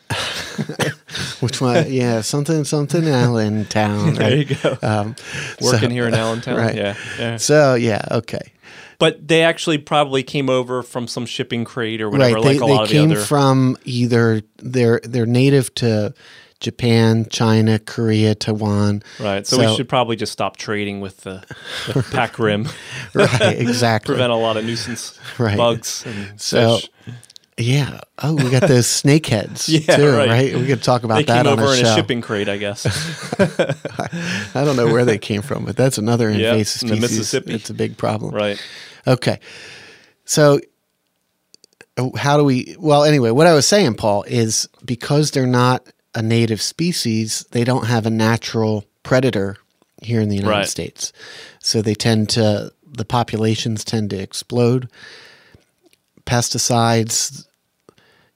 Which 1.42 1.60
one? 1.60 1.92
yeah, 1.92 2.22
something, 2.22 2.64
something, 2.64 3.06
Allentown. 3.06 4.14
There 4.16 4.36
you 4.36 4.56
go. 4.56 4.78
Um, 4.82 5.16
Working 5.62 5.80
so- 5.80 5.90
here 5.90 6.08
in 6.08 6.14
Allentown. 6.14 6.58
right. 6.58 6.76
Yeah, 6.76 6.96
yeah. 7.20 7.38
So, 7.38 7.76
yeah, 7.76 8.02
okay. 8.12 8.54
But 8.98 9.28
they 9.28 9.42
actually 9.44 9.80
probably 9.80 10.24
came 10.24 10.50
over 10.50 10.84
from 10.84 11.08
some 11.08 11.26
shipping 11.26 11.66
crate 11.66 12.02
or 12.02 12.10
whatever, 12.10 12.36
right. 12.36 12.44
like 12.44 12.60
they 12.60 12.64
a 12.64 12.68
they 12.68 12.74
lot 12.74 12.84
of 12.84 12.90
came 12.90 13.10
the 13.10 13.16
other. 13.16 13.26
from 13.26 13.78
either 13.84 14.44
they're 14.58 15.02
they're 15.04 15.26
native 15.26 15.74
to 15.76 16.14
Japan, 16.62 17.26
China, 17.30 17.78
Korea, 17.80 18.34
Taiwan. 18.36 19.04
right. 19.20 19.46
So, 19.46 19.58
we 19.60 19.76
should 19.76 19.90
probably 19.90 20.16
just 20.16 20.32
stop 20.32 20.56
trading 20.58 21.02
with 21.02 21.18
the, 21.22 21.44
the 21.88 22.04
Pac 22.12 22.40
Rim. 22.40 22.70
right, 23.14 23.42
exactly. 23.60 24.14
Prevent 24.14 24.32
a 24.32 24.36
lot 24.36 24.56
of 24.58 24.64
nuisance 24.64 25.20
Right. 25.38 25.58
bugs 25.58 26.06
So, 26.38 26.78
fish. 26.78 26.90
yeah. 27.58 28.02
Oh, 28.24 28.36
we 28.36 28.50
got 28.52 28.62
those 28.68 28.86
snakeheads 28.88 29.68
Yeah, 29.68 29.98
too, 29.98 30.08
right. 30.16 30.30
right. 30.30 30.56
We 30.56 30.68
could 30.68 30.82
talk 30.84 31.04
about 31.04 31.16
They 31.16 31.24
that 31.24 31.44
came 31.44 31.52
on 31.52 31.60
over 31.60 31.72
a 31.74 31.76
in 31.78 31.84
show. 31.84 31.92
a 31.92 31.96
shipping 31.96 32.22
crate, 32.22 32.48
I 32.48 32.58
guess. 32.58 32.86
I 33.40 34.64
don't 34.64 34.76
know 34.78 34.86
where 34.88 35.04
they 35.06 35.18
came 35.18 35.42
from, 35.42 35.66
but 35.66 35.76
that's 35.76 35.98
another 35.98 36.30
invasive 36.30 36.84
in 36.84 36.90
the 36.90 36.96
species. 37.08 37.18
Mississippi. 37.18 37.54
It's 37.54 37.70
a 37.70 37.74
big 37.74 37.98
problem. 37.98 38.34
right. 38.34 38.64
Okay. 39.08 39.40
So 40.26 40.60
uh, 41.98 42.10
how 42.16 42.38
do 42.38 42.44
we 42.44 42.76
well 42.80 43.04
anyway, 43.04 43.32
what 43.32 43.48
I 43.48 43.54
was 43.54 43.68
saying, 43.68 43.96
Paul, 43.96 44.24
is 44.28 44.70
because 44.86 45.32
they're 45.32 45.48
not 45.48 45.86
a 46.16 46.22
native 46.22 46.62
species, 46.62 47.46
they 47.52 47.64
don't 47.64 47.86
have 47.88 48.06
a 48.06 48.10
natural 48.10 48.86
predator 49.04 49.58
here 50.02 50.20
in 50.22 50.30
the 50.30 50.36
United 50.36 50.52
Right. 50.58 50.68
States. 50.68 51.14
So 51.60 51.82
they 51.82 51.96
tend 51.96 52.30
to 52.30 52.72
the 52.94 53.06
populations 53.06 53.84
tend 53.86 54.10
to 54.10 54.18
explode. 54.20 54.90
Pesticides 56.26 57.46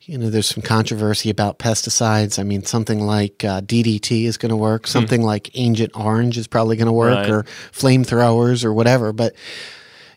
you 0.01 0.19
know, 0.19 0.29
there's 0.29 0.45
some 0.45 0.61
controversy 0.61 1.31
about 1.31 1.57
pesticides. 1.57 2.37
I 2.37 2.43
mean, 2.43 2.63
something 2.63 2.99
like 2.99 3.43
uh, 3.43 3.61
DDT 3.61 4.25
is 4.25 4.37
going 4.37 4.51
to 4.51 4.55
work. 4.55 4.85
Something 4.85 5.23
like 5.23 5.49
Agent 5.55 5.93
Orange 5.95 6.37
is 6.37 6.45
probably 6.45 6.75
going 6.75 6.85
to 6.85 6.91
work, 6.93 7.25
Hmm. 7.25 7.31
Right. 7.31 7.39
or 7.39 7.43
flamethrowers, 7.71 8.63
or 8.63 8.71
whatever. 8.71 9.11
But 9.13 9.33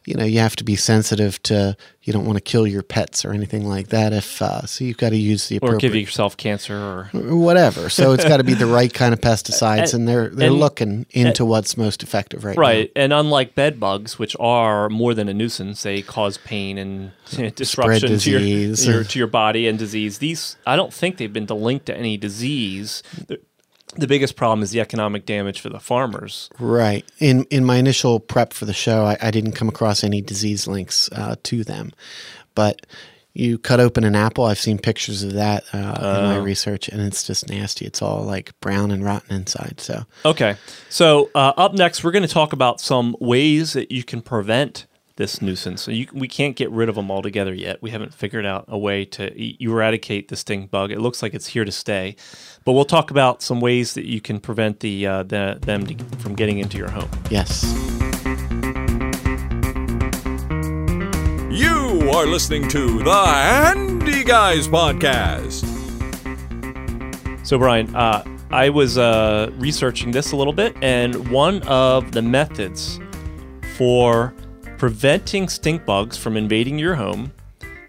you 0.09 0.15
know, 0.15 0.25
you 0.25 0.39
have 0.39 0.57
to 0.57 0.65
be 0.65 0.75
sensitive 0.75 1.43
to 1.43 1.77
you 2.03 2.13
don't 2.15 2.25
want 2.25 2.39
to 2.39 2.43
kill 2.43 2.67
your 2.67 2.83
pets 2.83 3.27
or 3.27 3.33
anything 3.33 3.69
like 3.69 3.89
that. 3.89 4.15
If 4.15 4.41
uh, 4.41 4.65
so, 4.65 4.83
you've 4.83 4.97
got 4.97 5.11
to 5.11 5.17
use 5.17 5.49
the 5.49 5.59
or 5.59 5.77
give 5.77 5.95
yourself 5.95 6.39
cancer 6.39 6.75
or 6.75 7.11
whatever. 7.13 7.91
So 7.91 8.13
it's 8.13 8.25
got 8.25 8.39
to 8.39 8.45
be 8.45 8.55
the 8.55 8.65
right 8.79 8.93
kind 8.93 9.13
of 9.13 9.21
pesticides, 9.21 9.93
and 9.93 10.09
they're 10.09 10.31
they're 10.31 10.49
and- 10.49 10.59
looking 10.59 11.05
into 11.11 11.45
what's 11.45 11.77
most 11.77 12.03
effective 12.03 12.45
right, 12.45 12.57
now. 12.57 12.63
Right, 12.63 12.93
and 12.97 13.13
unlike 13.13 13.55
bed 13.55 13.79
bugs, 13.79 14.19
which 14.19 14.35
are 14.41 14.89
more 14.89 15.13
than 15.13 15.29
a 15.29 15.35
nuisance, 15.35 15.83
they 15.83 16.01
cause 16.01 16.39
pain 16.39 16.79
and 16.79 17.13
disruption 17.55 18.19
to 18.19 18.31
your, 18.31 18.41
your 18.41 19.05
to 19.05 19.19
your 19.19 19.29
body 19.29 19.69
and 19.69 19.79
disease. 19.79 20.17
These, 20.17 20.57
I 20.67 20.77
don't 20.77 20.95
think 20.95 21.19
they've 21.19 21.31
been 21.31 21.45
linked 21.45 21.85
to 21.87 21.97
any 21.97 22.17
disease. 22.17 23.03
The, 23.97 24.07
biggest 24.07 24.37
problem 24.37 24.63
is 24.63 24.71
the 24.71 24.81
economic 24.81 25.27
damage 25.27 25.61
for 25.61 25.69
the 25.69 25.81
farmers. 25.81 26.51
Right. 26.59 27.05
In 27.19 27.45
in 27.51 27.65
my 27.65 27.77
initial 27.77 28.21
prep 28.21 28.53
for 28.53 28.65
the 28.65 28.73
show, 28.75 29.05
I, 29.05 29.17
I 29.21 29.31
didn't 29.31 29.53
come 29.53 29.69
across 29.69 30.05
any 30.05 30.21
disease 30.21 30.67
links 30.67 31.09
uh, 31.13 31.37
to 31.45 31.65
them, 31.65 31.93
but. 32.55 32.87
You 33.35 33.57
cut 33.57 33.79
open 33.79 34.03
an 34.03 34.17
apple. 34.17 34.47
I've 34.47 34.59
seen 34.59 34.79
pictures 34.79 35.23
of 35.23 35.35
that 35.35 35.63
uh, 35.73 35.77
in 35.79 35.85
my 36.25 36.37
Oh. 36.39 36.43
research, 36.43 36.89
and 36.89 37.01
it's 37.01 37.23
just 37.25 37.49
nasty. 37.49 37.85
It's 37.85 38.03
all 38.03 38.25
like 38.25 38.59
brown 38.61 38.91
and 38.91 39.05
rotten 39.05 39.33
inside. 39.37 39.81
So, 39.81 40.07
Okay, 40.25 40.57
so 40.89 41.31
uh, 41.37 41.53
up 41.57 41.73
next, 41.73 42.03
we're 42.03 42.11
going 42.11 42.27
to 42.27 42.35
talk 42.35 42.53
about 42.53 42.81
some 42.81 43.15
ways 43.21 43.75
that 43.75 43.93
you 43.93 44.03
can 44.03 44.23
prevent 44.23 44.87
this 45.17 45.41
nuisance. 45.41 45.83
So 45.83 45.93
you, 45.93 46.09
we 46.13 46.27
can't 46.27 46.57
get 46.57 46.69
rid 46.73 46.89
of 46.89 46.97
them 46.97 47.13
altogether 47.13 47.55
yet. 47.55 47.81
We 47.81 47.91
haven't 47.91 48.13
figured 48.13 48.47
out 48.47 48.65
a 48.67 48.79
way 48.79 49.05
to 49.05 49.33
e- 49.41 49.57
eradicate 49.61 50.29
the 50.29 50.37
stink 50.37 50.73
bug. 50.73 50.91
It 50.91 50.99
looks 51.01 51.23
like 51.23 51.33
it's 51.35 51.49
here 51.49 51.65
to 51.65 51.73
stay, 51.73 52.17
but 52.69 52.75
we'll 52.75 52.85
talk 52.85 53.11
about 53.11 53.41
some 53.41 53.63
ways 53.63 53.95
that 53.95 54.05
you 54.05 54.21
can 54.21 54.39
prevent 54.39 54.81
the, 54.81 55.07
uh, 55.07 55.23
the 55.23 55.59
them 55.63 55.87
to, 55.87 55.95
from 56.19 56.35
getting 56.35 56.59
into 56.59 56.77
your 56.77 56.91
home. 56.91 57.09
yes. 57.31 57.65
You 61.51 62.11
are 62.11 62.27
listening 62.27 62.69
to 62.69 63.03
the 63.03 63.25
Handy 63.25 64.23
Guys 64.23 64.69
Podcast. 64.69 65.65
So, 67.47 67.57
Brian, 67.57 67.97
uh, 67.97 68.23
I 68.51 68.69
was 68.69 68.99
uh, 68.99 69.51
researching 69.55 70.11
this 70.11 70.33
a 70.33 70.37
little 70.37 70.53
bit, 70.53 70.77
and 70.83 71.31
one 71.31 71.63
of 71.63 72.13
the 72.13 72.21
methods 72.21 73.01
for 73.79 74.35
preventing 74.77 75.49
stink 75.49 75.87
bugs 75.87 76.19
from 76.19 76.37
invading 76.37 76.79
your 76.79 76.97
home 76.97 77.33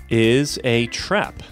is 0.09 0.57
a 0.63 0.87
trap. 0.87 1.43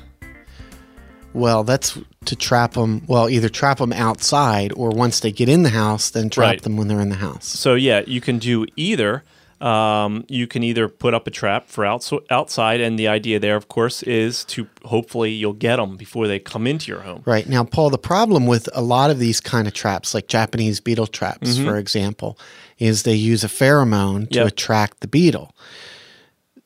Well, 1.34 1.66
that's 1.66 2.00
to 2.28 2.36
trap 2.36 2.74
them. 2.74 3.02
Well, 3.08 3.30
either 3.30 3.50
trap 3.50 3.80
them 3.80 3.92
outside, 3.94 4.72
or 4.76 4.90
once 4.90 5.20
they 5.20 5.32
get 5.32 5.50
in 5.50 5.64
the 5.64 5.70
house, 5.70 6.10
then 6.12 6.30
trap 6.30 6.44
Right. 6.48 6.62
them 6.62 6.78
when 6.78 6.88
they're 6.88 7.02
in 7.02 7.10
the 7.10 7.16
house. 7.16 7.46
So, 7.48 7.76
yeah, 7.76 8.02
you 8.08 8.22
can 8.22 8.38
do 8.40 8.66
either. 8.76 9.24
Um, 9.60 10.24
you 10.30 10.46
can 10.46 10.62
either 10.64 10.88
put 10.88 11.16
up 11.16 11.26
a 11.26 11.32
trap 11.32 11.68
for 11.68 11.84
outs- 11.84 12.14
outside, 12.30 12.80
and 12.80 13.00
the 13.00 13.08
idea 13.08 13.40
there, 13.40 13.56
of 13.56 13.68
course, 13.68 14.04
is 14.04 14.44
to 14.46 14.68
hopefully 14.86 15.32
you'll 15.32 15.54
get 15.54 15.78
them 15.78 15.98
before 15.98 16.28
they 16.28 16.38
come 16.38 16.68
into 16.68 16.92
your 16.92 17.02
home. 17.02 17.24
Right. 17.26 17.50
Now, 17.50 17.64
Paul, 17.64 17.90
the 17.90 17.98
problem 17.98 18.46
with 18.46 18.70
a 18.76 18.84
lot 18.84 19.10
of 19.10 19.18
these 19.18 19.40
kind 19.42 19.68
of 19.68 19.74
traps, 19.74 20.14
like 20.14 20.28
Japanese 20.28 20.80
beetle 20.80 21.08
traps, 21.08 21.56
Mm-hmm. 21.56 21.66
for 21.66 21.78
example, 21.78 22.38
is 22.78 23.02
they 23.02 23.16
use 23.16 23.44
a 23.44 23.48
pheromone 23.48 24.30
to 24.30 24.36
Yep. 24.42 24.48
attract 24.48 25.00
the 25.00 25.08
beetle. 25.08 25.56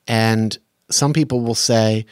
And 0.07 0.57
some 0.89 1.13
people 1.13 1.39
will 1.41 1.55
say, 1.55 2.05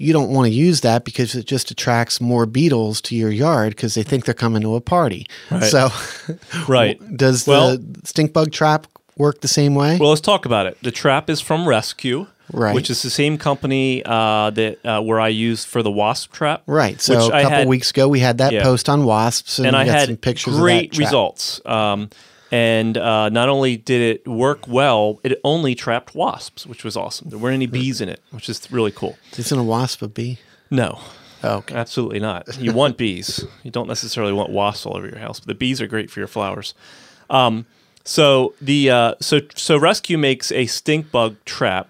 you 0.00 0.12
don't 0.12 0.30
want 0.30 0.46
to 0.46 0.52
use 0.52 0.80
that 0.80 1.04
because 1.04 1.34
it 1.34 1.46
just 1.46 1.70
attracts 1.70 2.20
more 2.20 2.46
beetles 2.46 3.00
to 3.02 3.14
your 3.14 3.30
yard 3.30 3.76
because 3.76 3.94
they 3.94 4.02
think 4.02 4.24
they're 4.24 4.32
coming 4.34 4.62
to 4.62 4.74
a 4.74 4.80
party. 4.80 5.26
Right. 5.50 5.64
So, 5.64 5.90
Right. 6.68 6.98
does 7.16 7.46
Well- 7.46 7.76
the 7.78 8.00
stink 8.04 8.32
bug 8.32 8.50
trap 8.52 8.86
work 9.16 9.40
the 9.42 9.48
same 9.48 9.74
way? 9.74 9.98
Well, 9.98 10.08
let's 10.08 10.20
talk 10.22 10.46
about 10.46 10.66
it. 10.66 10.78
The 10.82 10.90
trap 10.90 11.28
is 11.28 11.40
from 11.40 11.68
Rescue, 11.68 12.26
Right. 12.52 12.74
which 12.74 12.90
is 12.90 13.02
the 13.02 13.10
same 13.10 13.38
company 13.38 14.02
uh, 14.04 14.50
that 14.50 14.78
uh, 14.84 15.00
where 15.02 15.20
I 15.20 15.28
used 15.28 15.68
for 15.68 15.82
the 15.82 15.90
wasp 15.90 16.32
trap. 16.32 16.62
right. 16.66 17.00
So, 17.00 17.16
which 17.16 17.26
a 17.28 17.42
couple 17.42 17.50
had- 17.50 17.68
weeks 17.68 17.90
ago, 17.90 18.08
we 18.08 18.20
had 18.20 18.38
that 18.38 18.52
Yeah. 18.52 18.62
post 18.62 18.88
on 18.88 19.04
wasps, 19.04 19.58
and, 19.58 19.68
and 19.68 19.76
we 19.76 19.82
I 19.82 19.84
got 19.84 19.94
had 19.98 20.06
some 20.08 20.16
pictures 20.16 20.56
great 20.56 20.86
of 20.86 20.90
that 20.90 20.96
trap. 20.96 21.06
results. 21.06 21.60
Um, 21.66 22.10
and 22.50 22.96
uh, 22.96 23.28
not 23.28 23.48
only 23.48 23.76
did 23.76 24.00
it 24.00 24.28
work 24.28 24.66
well, 24.66 25.20
it 25.22 25.40
only 25.44 25.74
trapped 25.74 26.14
wasps, 26.14 26.66
which 26.66 26.84
was 26.84 26.96
awesome. 26.96 27.30
There 27.30 27.38
weren't 27.38 27.54
any 27.54 27.66
bees 27.66 28.00
in 28.00 28.08
it, 28.08 28.20
which 28.30 28.48
is 28.48 28.70
really 28.70 28.90
cool. 28.92 29.16
Isn't 29.36 29.58
a 29.58 29.62
wasp 29.62 30.02
a 30.02 30.08
bee? 30.08 30.38
No, 30.70 31.00
Oh, 31.42 31.56
okay. 31.58 31.74
absolutely 31.74 32.20
not. 32.20 32.58
You 32.60 32.72
want 32.72 32.96
bees. 32.98 33.44
You 33.62 33.70
don't 33.70 33.88
necessarily 33.88 34.32
want 34.32 34.50
wasps 34.50 34.84
all 34.86 34.96
over 34.96 35.08
your 35.08 35.18
house, 35.18 35.40
but 35.40 35.48
the 35.48 35.54
bees 35.54 35.80
are 35.80 35.86
great 35.86 36.10
for 36.10 36.20
your 36.20 36.26
flowers. 36.28 36.74
Um, 37.30 37.64
so 38.04 38.54
the 38.60 38.90
uh, 38.90 39.14
so 39.20 39.40
so 39.54 39.78
Rescue 39.78 40.18
makes 40.18 40.50
a 40.52 40.66
stink 40.66 41.10
bug 41.10 41.36
trap, 41.44 41.88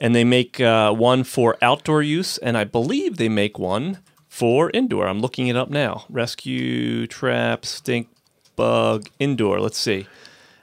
and 0.00 0.14
they 0.14 0.24
make 0.24 0.60
uh, 0.60 0.92
one 0.92 1.24
for 1.24 1.56
outdoor 1.62 2.02
use, 2.02 2.36
and 2.38 2.58
I 2.58 2.64
believe 2.64 3.16
they 3.16 3.28
make 3.28 3.58
one 3.58 3.98
for 4.28 4.70
indoor. 4.74 5.06
I'm 5.06 5.20
looking 5.20 5.48
it 5.48 5.56
up 5.56 5.70
now. 5.70 6.04
Rescue 6.10 7.06
trap 7.06 7.64
stink 7.64 8.08
bug 8.56 9.08
indoor. 9.18 9.60
Let's 9.60 9.78
see. 9.78 10.06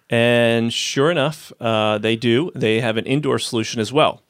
And 0.10 0.72
sure 0.72 1.12
enough, 1.12 1.52
uh, 1.60 1.98
they 1.98 2.16
do. 2.16 2.52
They 2.56 2.80
have 2.80 2.98
an 2.98 3.06
indoor 3.06 3.40
solution 3.40 3.82
as 3.82 3.92
well 3.92 4.22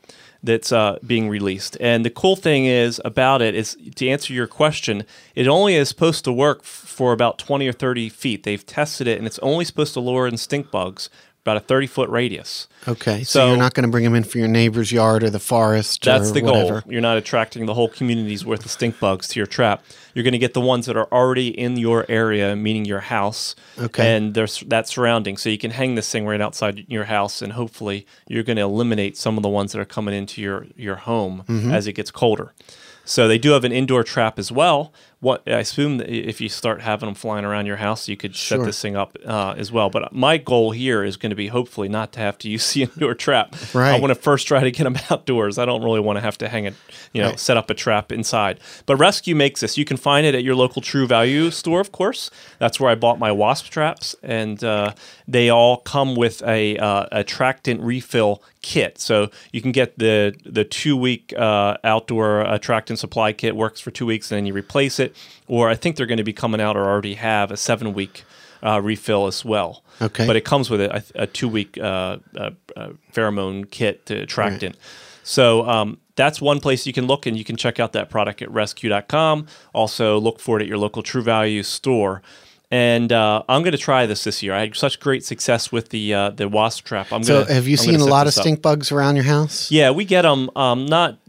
that's 0.43 0.71
uh, 0.71 0.97
being 1.05 1.29
released. 1.29 1.77
And 1.79 2.05
the 2.05 2.09
cool 2.09 2.35
thing 2.35 2.65
is 2.65 3.01
about 3.03 3.41
it 3.41 3.55
is 3.55 3.77
to 3.95 4.07
answer 4.07 4.33
your 4.33 4.47
question, 4.47 5.03
it 5.35 5.47
only 5.47 5.75
is 5.75 5.89
supposed 5.89 6.23
to 6.25 6.31
work 6.31 6.59
f- 6.61 6.67
for 6.67 7.11
about 7.11 7.37
20 7.37 7.67
or 7.67 7.73
30 7.73 8.09
feet. 8.09 8.43
They've 8.43 8.65
tested 8.65 9.07
it, 9.07 9.17
and 9.17 9.27
it's 9.27 9.39
only 9.39 9.65
supposed 9.65 9.93
to 9.93 9.99
lure 9.99 10.27
in 10.27 10.37
stink 10.37 10.71
bugs 10.71 11.09
about 11.47 11.55
a 11.55 11.61
30 11.61 11.87
foot 11.87 12.09
radius. 12.09 12.67
Okay, 12.89 13.23
so, 13.23 13.39
So- 13.39 13.47
you're 13.47 13.57
not 13.57 13.73
going 13.73 13.85
to 13.85 13.89
bring 13.91 14.03
them 14.03 14.15
in 14.15 14.23
for 14.25 14.37
your 14.37 14.49
neighbor's 14.49 14.91
yard 14.91 15.23
or 15.23 15.29
the 15.29 15.39
forest. 15.39 16.03
That's 16.03 16.29
or 16.31 16.33
the 16.33 16.41
whatever. 16.41 16.81
goal. 16.81 16.91
You're 16.91 16.99
not 17.01 17.15
attracting 17.17 17.65
the 17.65 17.73
whole 17.73 17.87
community's 17.87 18.45
worth 18.45 18.65
of 18.65 18.71
stink 18.71 18.99
bugs 18.99 19.29
to 19.29 19.39
your 19.39 19.47
trap. 19.47 19.81
You're 20.13 20.23
going 20.23 20.33
to 20.33 20.37
get 20.39 20.53
the 20.53 20.59
ones 20.61 20.87
that 20.87 20.97
are 20.97 21.07
already 21.09 21.47
in 21.47 21.77
your 21.77 22.05
area, 22.09 22.53
meaning 22.57 22.83
your 22.83 22.99
house, 22.99 23.55
Okay. 23.79 24.15
and 24.17 24.33
there's 24.33 24.59
that 24.67 24.89
surrounding. 24.89 25.37
So 25.37 25.47
you 25.49 25.57
can 25.57 25.71
hang 25.71 25.95
this 25.95 26.11
thing 26.11 26.25
right 26.25 26.41
outside 26.41 26.83
your 26.89 27.05
house, 27.05 27.41
and 27.41 27.53
hopefully 27.53 28.05
you're 28.27 28.43
going 28.43 28.57
to 28.57 28.63
eliminate 28.63 29.15
some 29.15 29.37
of 29.37 29.43
the 29.43 29.49
ones 29.49 29.71
that 29.71 29.79
are 29.79 29.85
coming 29.85 30.13
into 30.13 30.41
your 30.41 30.67
your 30.75 30.95
home 30.97 31.43
Mm-hmm. 31.47 31.71
as 31.71 31.87
it 31.87 31.93
gets 31.93 32.11
colder. 32.11 32.53
So 33.05 33.29
they 33.29 33.37
do 33.37 33.51
have 33.51 33.63
an 33.63 33.71
indoor 33.71 34.03
trap 34.03 34.37
as 34.37 34.51
well. 34.51 34.91
What 35.19 35.41
I 35.47 35.57
assume 35.57 35.97
that 35.97 36.09
if 36.09 36.39
you 36.39 36.47
start 36.47 36.81
having 36.81 37.07
them 37.07 37.15
flying 37.15 37.43
around 37.43 37.65
your 37.65 37.77
house, 37.77 38.07
you 38.07 38.15
could 38.15 38.35
set 38.35 38.57
Sure. 38.57 38.65
this 38.65 38.79
thing 38.79 38.95
up 38.95 39.17
uh, 39.25 39.55
as 39.57 39.71
well. 39.71 39.89
But 39.89 40.13
my 40.13 40.37
goal 40.37 40.69
here 40.71 41.03
is 41.03 41.17
going 41.17 41.31
to 41.31 41.35
be 41.35 41.47
hopefully 41.47 41.89
not 41.89 42.11
to 42.13 42.19
have 42.19 42.37
to 42.39 42.49
use 42.49 42.71
the 42.73 42.83
indoor 42.83 43.15
trap. 43.15 43.55
I 43.95 43.99
want 43.99 44.11
to 44.11 44.15
first 44.15 44.45
try 44.47 44.59
to 44.61 44.69
get 44.69 44.83
them 44.83 44.95
outdoors. 45.09 45.57
I 45.57 45.65
don't 45.65 45.83
really 45.83 45.99
want 45.99 46.17
to 46.17 46.21
have 46.21 46.37
to 46.37 46.47
hang 46.47 46.65
it, 46.65 46.75
you 47.13 47.21
know, 47.23 47.29
Right. 47.29 47.39
set 47.39 47.57
up 47.57 47.71
a 47.71 47.73
trap 47.73 48.11
inside. 48.11 48.59
But 48.85 48.97
Rescue 48.97 49.33
makes 49.35 49.61
this. 49.61 49.75
You 49.75 49.85
can 49.85 49.97
find 49.97 50.23
it 50.27 50.35
at 50.35 50.43
your 50.43 50.53
local 50.55 50.83
True 50.83 51.07
Value 51.07 51.49
store, 51.49 51.79
of 51.81 51.91
course. 51.91 52.29
That's 52.59 52.79
where 52.79 52.91
I 52.91 52.95
bought 52.95 53.17
my 53.17 53.31
wasp 53.31 53.71
traps, 53.71 54.15
and 54.21 54.63
uh, 54.63 54.93
they 55.27 55.49
all 55.49 55.77
come 55.77 56.13
with 56.15 56.43
a 56.43 56.77
uh, 56.77 57.07
attractant 57.11 57.81
refill 57.81 58.43
kit. 58.61 58.99
So 58.99 59.29
you 59.51 59.61
can 59.61 59.71
get 59.71 59.97
the 59.97 60.35
the 60.45 60.63
two 60.65 60.97
week 60.97 61.33
uh, 61.37 61.77
outdoor 61.83 62.41
attractant 62.41 62.99
supply 62.99 63.31
kit. 63.33 63.55
Works 63.55 63.79
for 63.81 63.89
two 63.91 64.05
weeks, 64.05 64.31
and 64.31 64.37
then 64.37 64.45
you 64.45 64.53
replace 64.53 64.99
it. 64.99 65.06
Or 65.47 65.69
I 65.69 65.75
think 65.75 65.95
they're 65.95 66.05
going 66.05 66.17
to 66.17 66.23
be 66.23 66.33
coming 66.33 66.59
out, 66.61 66.75
or 66.77 66.85
already 66.85 67.15
have 67.15 67.51
a 67.51 67.57
seven 67.57 67.93
week. 67.93 68.23
Uh, 68.63 68.81
refill 68.81 69.27
as 69.27 69.45
well. 69.45 69.83
Okay. 70.01 70.25
But 70.25 70.35
it 70.35 70.43
comes 70.43 70.67
with 70.71 70.81
a, 70.81 71.03
a 71.13 71.27
two 71.27 71.47
week 71.47 71.77
uh, 71.77 72.17
uh, 72.35 72.49
uh, 72.75 72.89
pheromone 73.13 73.69
kit 73.69 74.07
to 74.07 74.15
attract 74.15 74.55
attractant. 74.63 74.77
So 75.21 75.69
um, 75.69 75.99
that's 76.15 76.41
one 76.41 76.59
place 76.59 76.87
you 76.87 76.91
can 76.91 77.05
look, 77.05 77.27
and 77.27 77.37
you 77.37 77.43
can 77.43 77.55
check 77.55 77.79
out 77.79 77.93
that 77.93 78.09
product 78.09 78.41
at 78.41 78.49
rescue.com. 78.49 79.45
Also, 79.73 80.17
look 80.19 80.39
for 80.39 80.57
it 80.57 80.63
at 80.63 80.67
your 80.67 80.79
local 80.79 81.03
True 81.03 81.21
Value 81.21 81.61
store. 81.61 82.23
And 82.71 83.11
uh, 83.13 83.43
I'm 83.47 83.61
going 83.61 83.73
to 83.73 83.77
try 83.77 84.07
this 84.07 84.23
this 84.23 84.41
year. 84.41 84.55
I 84.55 84.61
had 84.61 84.75
such 84.75 84.99
great 84.99 85.23
success 85.23 85.71
with 85.71 85.89
the 85.89 86.13
uh, 86.15 86.29
the 86.31 86.49
wasp 86.49 86.83
trap. 86.85 87.13
I'm 87.13 87.23
So, 87.23 87.43
gonna, 87.43 87.53
have 87.53 87.67
you 87.67 87.73
I'm 87.73 87.85
seen 87.85 87.95
a 87.99 88.05
lot 88.05 88.21
of 88.21 88.33
this 88.33 88.39
up. 88.39 88.41
stink 88.43 88.61
bugs 88.63 88.91
around 88.91 89.15
your 89.17 89.25
house? 89.25 89.69
Yeah, 89.71 89.91
we 89.91 90.03
get 90.03 90.23
them. 90.23 90.49
Um, 90.55 90.87
not 90.87 91.19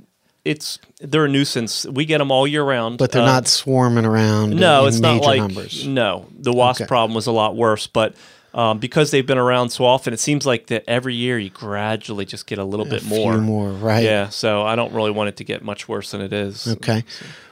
it's 0.49 0.79
they're 1.01 1.27
a 1.27 1.29
nuisance. 1.29 1.85
We 1.87 2.05
get 2.05 2.19
them 2.19 2.31
all 2.31 2.47
year 2.47 2.63
round, 2.65 2.99
But 2.99 3.13
they're 3.13 3.23
Uh, 3.23 3.27
not 3.27 3.47
swarming 3.47 4.05
around. 4.05 4.57
no, 4.57 4.83
in 4.83 4.89
it's 4.89 4.99
not 5.01 5.23
like 5.23 5.41
numbers. 5.41 5.87
no. 5.87 6.27
The 6.39 6.53
wasp 6.53 6.81
Okay. 6.83 6.89
problem 6.89 7.15
was 7.15 7.27
a 7.27 7.33
lot 7.33 7.57
worse, 7.57 7.87
but 7.87 8.15
um, 8.55 8.79
because 8.79 9.11
they've 9.11 9.27
been 9.27 9.39
around 9.39 9.69
so 9.71 9.85
often, 9.85 10.13
it 10.15 10.21
seems 10.21 10.47
like 10.47 10.67
that 10.69 10.83
every 10.89 11.15
year 11.15 11.39
you 11.39 11.51
gradually 11.51 12.25
just 12.25 12.47
get 12.47 12.59
a 12.59 12.65
little 12.65 12.87
A 12.87 12.91
bit 12.91 13.03
few 13.03 13.17
more. 13.17 13.37
more, 13.39 13.71
right? 13.71 14.03
Yeah, 14.03 14.31
so 14.31 14.63
I 14.63 14.75
don't 14.75 14.93
really 14.95 15.11
want 15.11 15.29
it 15.29 15.37
to 15.37 15.45
get 15.45 15.63
much 15.63 15.87
worse 15.87 16.11
than 16.13 16.23
it 16.23 16.33
is. 16.33 16.67
Okay. 16.67 17.05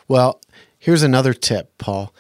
Well, 0.09 0.41
here's 0.79 1.03
another 1.03 1.35
tip, 1.35 1.71
Paul. 1.79 2.13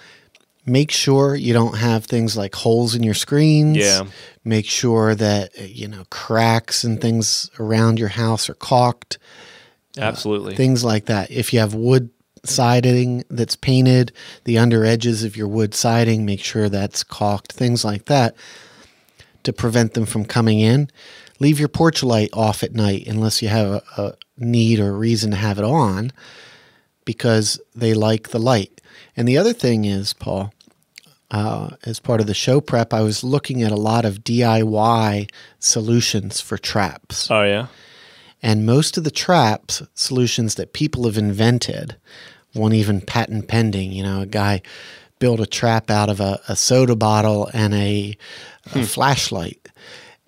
Make 0.67 0.91
sure 0.91 1.35
you 1.37 1.53
don't 1.55 1.79
have 1.79 2.05
things 2.05 2.37
like 2.37 2.55
holes 2.55 2.95
in 2.95 3.03
your 3.03 3.15
screens. 3.15 3.77
Yeah. 3.79 4.03
Make 4.45 4.67
sure 4.67 5.15
that 5.15 5.51
you 5.59 5.89
know 5.89 6.05
cracks 6.11 6.85
and 6.85 7.01
things 7.01 7.51
around 7.59 7.99
your 7.99 8.09
house 8.11 8.51
are 8.51 8.55
caulked. 8.55 9.17
Absolutely. 9.99 10.55
Things 10.57 10.85
like 10.85 11.07
that. 11.07 11.31
If 11.31 11.53
you 11.53 11.61
have 11.61 11.75
wood 11.75 12.11
siding 12.45 13.25
that's 13.31 13.57
painted, 13.57 14.13
the 14.45 14.59
under 14.59 14.85
edges 14.85 15.25
of 15.25 15.37
your 15.37 15.49
wood 15.49 15.75
siding, 15.75 16.25
make 16.25 16.41
sure 16.41 16.69
that's 16.69 17.03
caulked. 17.03 17.53
Things 17.53 17.85
like 17.85 18.05
that 18.07 18.37
to 19.43 19.53
prevent 19.53 19.95
them 19.95 20.07
from 20.07 20.25
coming 20.25 20.61
in. 20.61 20.91
leave 21.39 21.59
your 21.61 21.69
porch 21.69 22.03
light 22.03 22.31
off 22.33 22.63
at 22.63 22.75
night 22.75 23.07
unless 23.07 23.43
you 23.43 23.49
have 23.49 23.69
a, 23.69 23.83
a 23.99 24.15
need 24.39 24.81
or 24.81 24.93
reason 24.93 25.31
to 25.31 25.37
have 25.37 25.59
it 25.59 25.65
on 25.65 26.11
because 27.05 27.61
they 27.75 27.95
like 27.95 28.31
the 28.31 28.39
light. 28.39 28.81
And 29.17 29.29
the 29.29 29.39
other 29.39 29.53
thing 29.53 29.85
is, 29.85 30.13
Paul, 30.13 30.53
uh, 31.31 31.71
as 31.85 32.01
part 32.01 32.21
of 32.21 32.27
the 32.27 32.35
show 32.35 32.61
prep, 32.61 32.93
I 32.93 33.03
was 33.03 33.23
looking 33.23 33.63
at 33.63 33.71
a 33.73 33.77
lot 33.77 34.05
of 34.05 34.25
DIY 34.25 35.31
solutions 35.59 36.41
for 36.41 36.59
traps. 36.59 37.31
Oh 37.31 37.43
yeah. 37.43 37.67
And 38.47 38.65
most 38.65 38.97
of 38.97 39.03
the 39.03 39.11
traps 39.11 39.83
solutions 39.95 40.55
that 40.55 40.73
people 40.73 41.03
have 41.03 41.19
invented, 41.19 41.97
one 42.53 42.73
even 42.73 43.01
patent 43.01 43.49
pending, 43.49 43.91
you 43.91 44.05
know, 44.05 44.21
a 44.21 44.27
guy 44.27 44.63
built 45.19 45.41
a 45.41 45.47
trap 45.47 45.91
out 45.91 46.09
of 46.09 46.21
a, 46.21 46.41
a 46.47 46.55
soda 46.55 46.95
bottle 46.95 47.51
and 47.53 47.75
a, 47.75 48.17
a 48.67 48.69
hmm. 48.69 48.83
flashlight. 48.83 49.69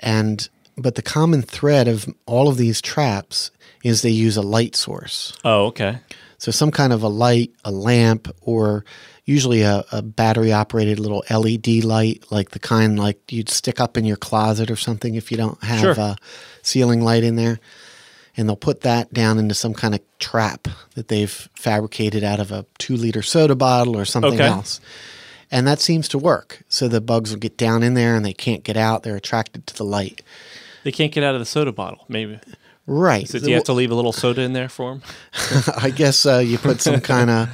And 0.00 0.48
but 0.76 0.96
the 0.96 1.02
common 1.02 1.42
thread 1.42 1.86
of 1.86 2.12
all 2.26 2.48
of 2.48 2.56
these 2.56 2.82
traps 2.82 3.52
is 3.84 4.02
they 4.02 4.10
use 4.10 4.36
a 4.36 4.42
light 4.42 4.74
source. 4.74 5.32
Oh 5.44 5.66
okay. 5.66 6.00
So 6.38 6.50
some 6.50 6.72
kind 6.72 6.92
of 6.92 7.04
a 7.04 7.08
light, 7.08 7.52
a 7.64 7.70
lamp, 7.70 8.34
or 8.40 8.84
usually 9.26 9.62
a, 9.62 9.84
a 9.92 10.02
battery 10.02 10.52
operated 10.52 10.98
little 10.98 11.22
LED 11.30 11.84
light, 11.84 12.24
like 12.32 12.50
the 12.50 12.58
kind 12.58 12.98
like 12.98 13.30
you'd 13.30 13.48
stick 13.48 13.78
up 13.78 13.96
in 13.96 14.04
your 14.04 14.16
closet 14.16 14.72
or 14.72 14.76
something 14.76 15.14
if 15.14 15.30
you 15.30 15.36
don't 15.36 15.62
have 15.62 15.94
Sure. 15.94 16.04
a 16.04 16.16
ceiling 16.62 17.00
light 17.00 17.22
in 17.22 17.36
there. 17.36 17.60
And 18.38 18.48
they'll 18.48 18.56
put 18.56 18.80
that 18.82 19.12
down 19.12 19.38
into 19.38 19.54
some 19.54 19.74
kind 19.74 19.94
of 19.94 20.00
trap 20.18 20.68
that 20.94 21.08
they've 21.08 21.48
fabricated 21.54 22.22
out 22.24 22.38
of 22.40 22.50
a 22.52 22.64
two 22.78 22.96
liter 22.96 23.20
soda 23.20 23.54
bottle 23.56 23.96
or 23.98 24.04
something 24.06 24.34
Okay. 24.34 24.46
else. 24.46 24.80
And 25.50 25.66
that 25.66 25.80
seems 25.80 26.08
to 26.08 26.18
work. 26.18 26.62
So 26.68 26.88
the 26.88 27.00
bugs 27.00 27.30
will 27.30 27.38
get 27.38 27.56
down 27.56 27.82
in 27.82 27.94
there 27.94 28.14
and 28.14 28.24
they 28.24 28.32
can't 28.32 28.62
get 28.62 28.76
out. 28.76 29.02
They're 29.02 29.16
attracted 29.16 29.66
to 29.66 29.74
the 29.76 29.84
light. 29.84 30.22
They 30.84 30.92
can't 30.92 31.10
get 31.12 31.24
out 31.24 31.34
of 31.34 31.40
the 31.40 31.46
soda 31.46 31.72
bottle. 31.72 32.04
Maybe. 32.08 32.38
Right. 32.86 33.28
So 33.28 33.38
do 33.38 33.48
you 33.48 33.54
have 33.56 33.64
to 33.64 33.72
leave 33.72 33.90
a 33.90 33.94
little 33.94 34.12
soda 34.12 34.42
in 34.42 34.52
there 34.54 34.68
for 34.68 34.92
them? 34.94 35.02
I 35.76 35.90
guess 35.90 36.24
uh, 36.24 36.38
you 36.38 36.58
put 36.58 36.80
some 36.80 37.00
kind 37.02 37.28
of 37.30 37.48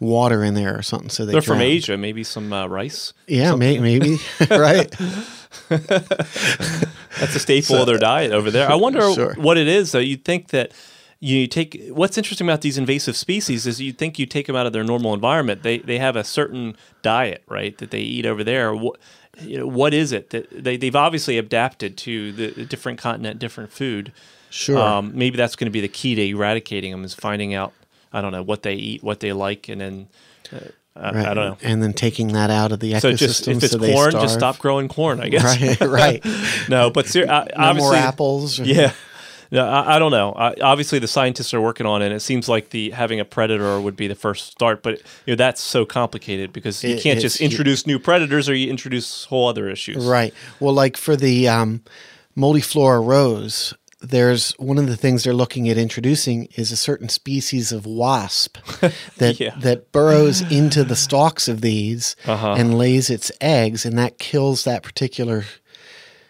water 0.00 0.44
in 0.44 0.54
there 0.54 0.78
or 0.78 0.82
something 0.82 1.10
so 1.10 1.24
they 1.26 1.32
They're 1.32 1.42
from. 1.42 1.60
Asia. 1.60 1.96
Maybe 1.96 2.22
some 2.24 2.52
uh, 2.52 2.66
rice. 2.66 3.12
Yeah, 3.26 3.54
may, 3.54 3.78
maybe. 3.78 4.18
right. 4.50 4.90
That's 5.68 7.34
a 7.34 7.38
staple 7.38 7.76
of 7.76 7.86
their 7.86 7.98
diet 7.98 8.32
over 8.32 8.50
there. 8.50 8.70
I 8.70 8.74
wonder 8.74 9.00
Sure. 9.12 9.34
what 9.34 9.56
it 9.58 9.66
is 9.68 9.92
though. 9.92 9.98
You'd 9.98 10.24
think 10.24 10.48
that 10.48 10.72
you 11.20 11.46
take 11.46 11.88
what's 11.90 12.16
interesting 12.16 12.46
about 12.46 12.60
these 12.60 12.78
invasive 12.78 13.16
species 13.16 13.66
is 13.66 13.80
you 13.80 13.92
think 13.92 14.18
you 14.18 14.26
take 14.26 14.46
them 14.46 14.54
out 14.56 14.66
of 14.66 14.72
their 14.72 14.84
normal 14.84 15.14
environment. 15.14 15.62
They 15.62 15.78
they 15.78 15.98
have 15.98 16.16
a 16.16 16.22
certain 16.24 16.76
diet, 17.02 17.42
right, 17.48 17.76
that 17.78 17.90
they 17.90 18.00
eat 18.00 18.24
over 18.26 18.44
there. 18.44 18.74
What 18.74 19.00
you 19.40 19.58
know, 19.58 19.66
what 19.66 19.94
is 19.94 20.12
it 20.12 20.30
that 20.30 20.48
they 20.50 20.76
they've 20.76 20.94
obviously 20.94 21.38
adapted 21.38 21.96
to 21.98 22.32
the, 22.32 22.50
the 22.50 22.64
different 22.64 22.98
continent, 22.98 23.38
different 23.40 23.72
food. 23.72 24.12
Sure. 24.50 24.78
Um, 24.78 25.12
maybe 25.14 25.36
that's 25.36 25.56
going 25.56 25.66
to 25.66 25.70
be 25.70 25.80
the 25.80 25.88
key 25.88 26.14
to 26.14 26.22
eradicating 26.22 26.90
them 26.92 27.04
is 27.04 27.14
finding 27.14 27.52
out. 27.52 27.72
I 28.12 28.20
don't 28.20 28.32
know 28.32 28.42
what 28.42 28.62
they 28.62 28.74
eat, 28.74 29.02
what 29.02 29.20
they 29.20 29.32
like, 29.32 29.68
and 29.68 29.80
then 29.80 30.08
uh, 30.52 30.58
I, 30.96 31.12
right. 31.12 31.26
I 31.28 31.34
don't 31.34 31.44
know. 31.50 31.58
And 31.62 31.82
then 31.82 31.92
taking 31.92 32.28
that 32.32 32.50
out 32.50 32.72
of 32.72 32.80
the 32.80 32.92
ecosystem 32.92 33.00
So 33.00 33.12
just 33.12 33.48
if 33.48 33.62
it's 33.62 33.72
so 33.72 33.78
corn, 33.78 34.10
just 34.12 34.34
stop 34.34 34.58
growing 34.58 34.88
corn. 34.88 35.20
I 35.20 35.28
guess. 35.30 35.60
Right, 35.60 35.80
right. 36.24 36.26
no, 36.68 36.90
but 36.90 37.06
ser- 37.06 37.28
uh, 37.28 37.44
No 37.44 37.50
obviously, 37.56 37.90
more 37.90 37.94
apples. 37.96 38.58
or- 38.60 38.64
yeah. 38.64 38.92
No, 39.50 39.66
I, 39.66 39.96
I 39.96 39.98
don't 39.98 40.10
know. 40.10 40.32
I, 40.34 40.54
obviously, 40.60 40.98
the 40.98 41.08
scientists 41.08 41.54
are 41.54 41.60
working 41.62 41.86
on 41.86 42.02
it. 42.02 42.06
and 42.06 42.14
It 42.14 42.20
seems 42.20 42.50
like 42.50 42.68
the 42.68 42.90
having 42.90 43.18
a 43.18 43.24
predator 43.24 43.80
would 43.80 43.96
be 43.96 44.06
the 44.06 44.14
first 44.14 44.50
start, 44.50 44.82
but 44.82 44.98
you 45.24 45.32
know 45.32 45.36
that's 45.36 45.62
so 45.62 45.86
complicated 45.86 46.52
because 46.52 46.84
you 46.84 46.96
It- 46.96 47.02
can't 47.02 47.18
just 47.18 47.40
introduce 47.40 47.86
new 47.86 47.98
predators 47.98 48.46
or 48.48 48.54
you 48.54 48.68
introduce 48.68 49.24
whole 49.24 49.48
other 49.48 49.68
issues. 49.70 50.04
Right. 50.04 50.34
Well, 50.60 50.74
like 50.74 50.96
for 50.98 51.16
the 51.16 51.48
um, 51.48 51.82
multiflora 52.36 53.02
rose, 53.06 53.72
there's 54.00 54.52
one 54.58 54.78
of 54.78 54.86
the 54.86 54.96
things 54.96 55.24
they're 55.24 55.34
looking 55.34 55.68
at 55.68 55.76
introducing 55.76 56.46
is 56.56 56.70
a 56.70 56.76
certain 56.76 57.08
species 57.08 57.72
of 57.72 57.84
wasp 57.84 58.56
that 59.18 59.40
Yeah. 59.40 59.54
that 59.60 59.90
burrows 59.92 60.40
into 60.50 60.84
the 60.84 60.96
stalks 60.96 61.48
of 61.48 61.60
these 61.62 62.14
Uh-huh. 62.24 62.54
and 62.56 62.78
lays 62.78 63.10
its 63.10 63.32
eggs, 63.40 63.84
and 63.84 63.98
that 63.98 64.18
kills 64.18 64.64
that 64.64 64.82
particular. 64.82 65.44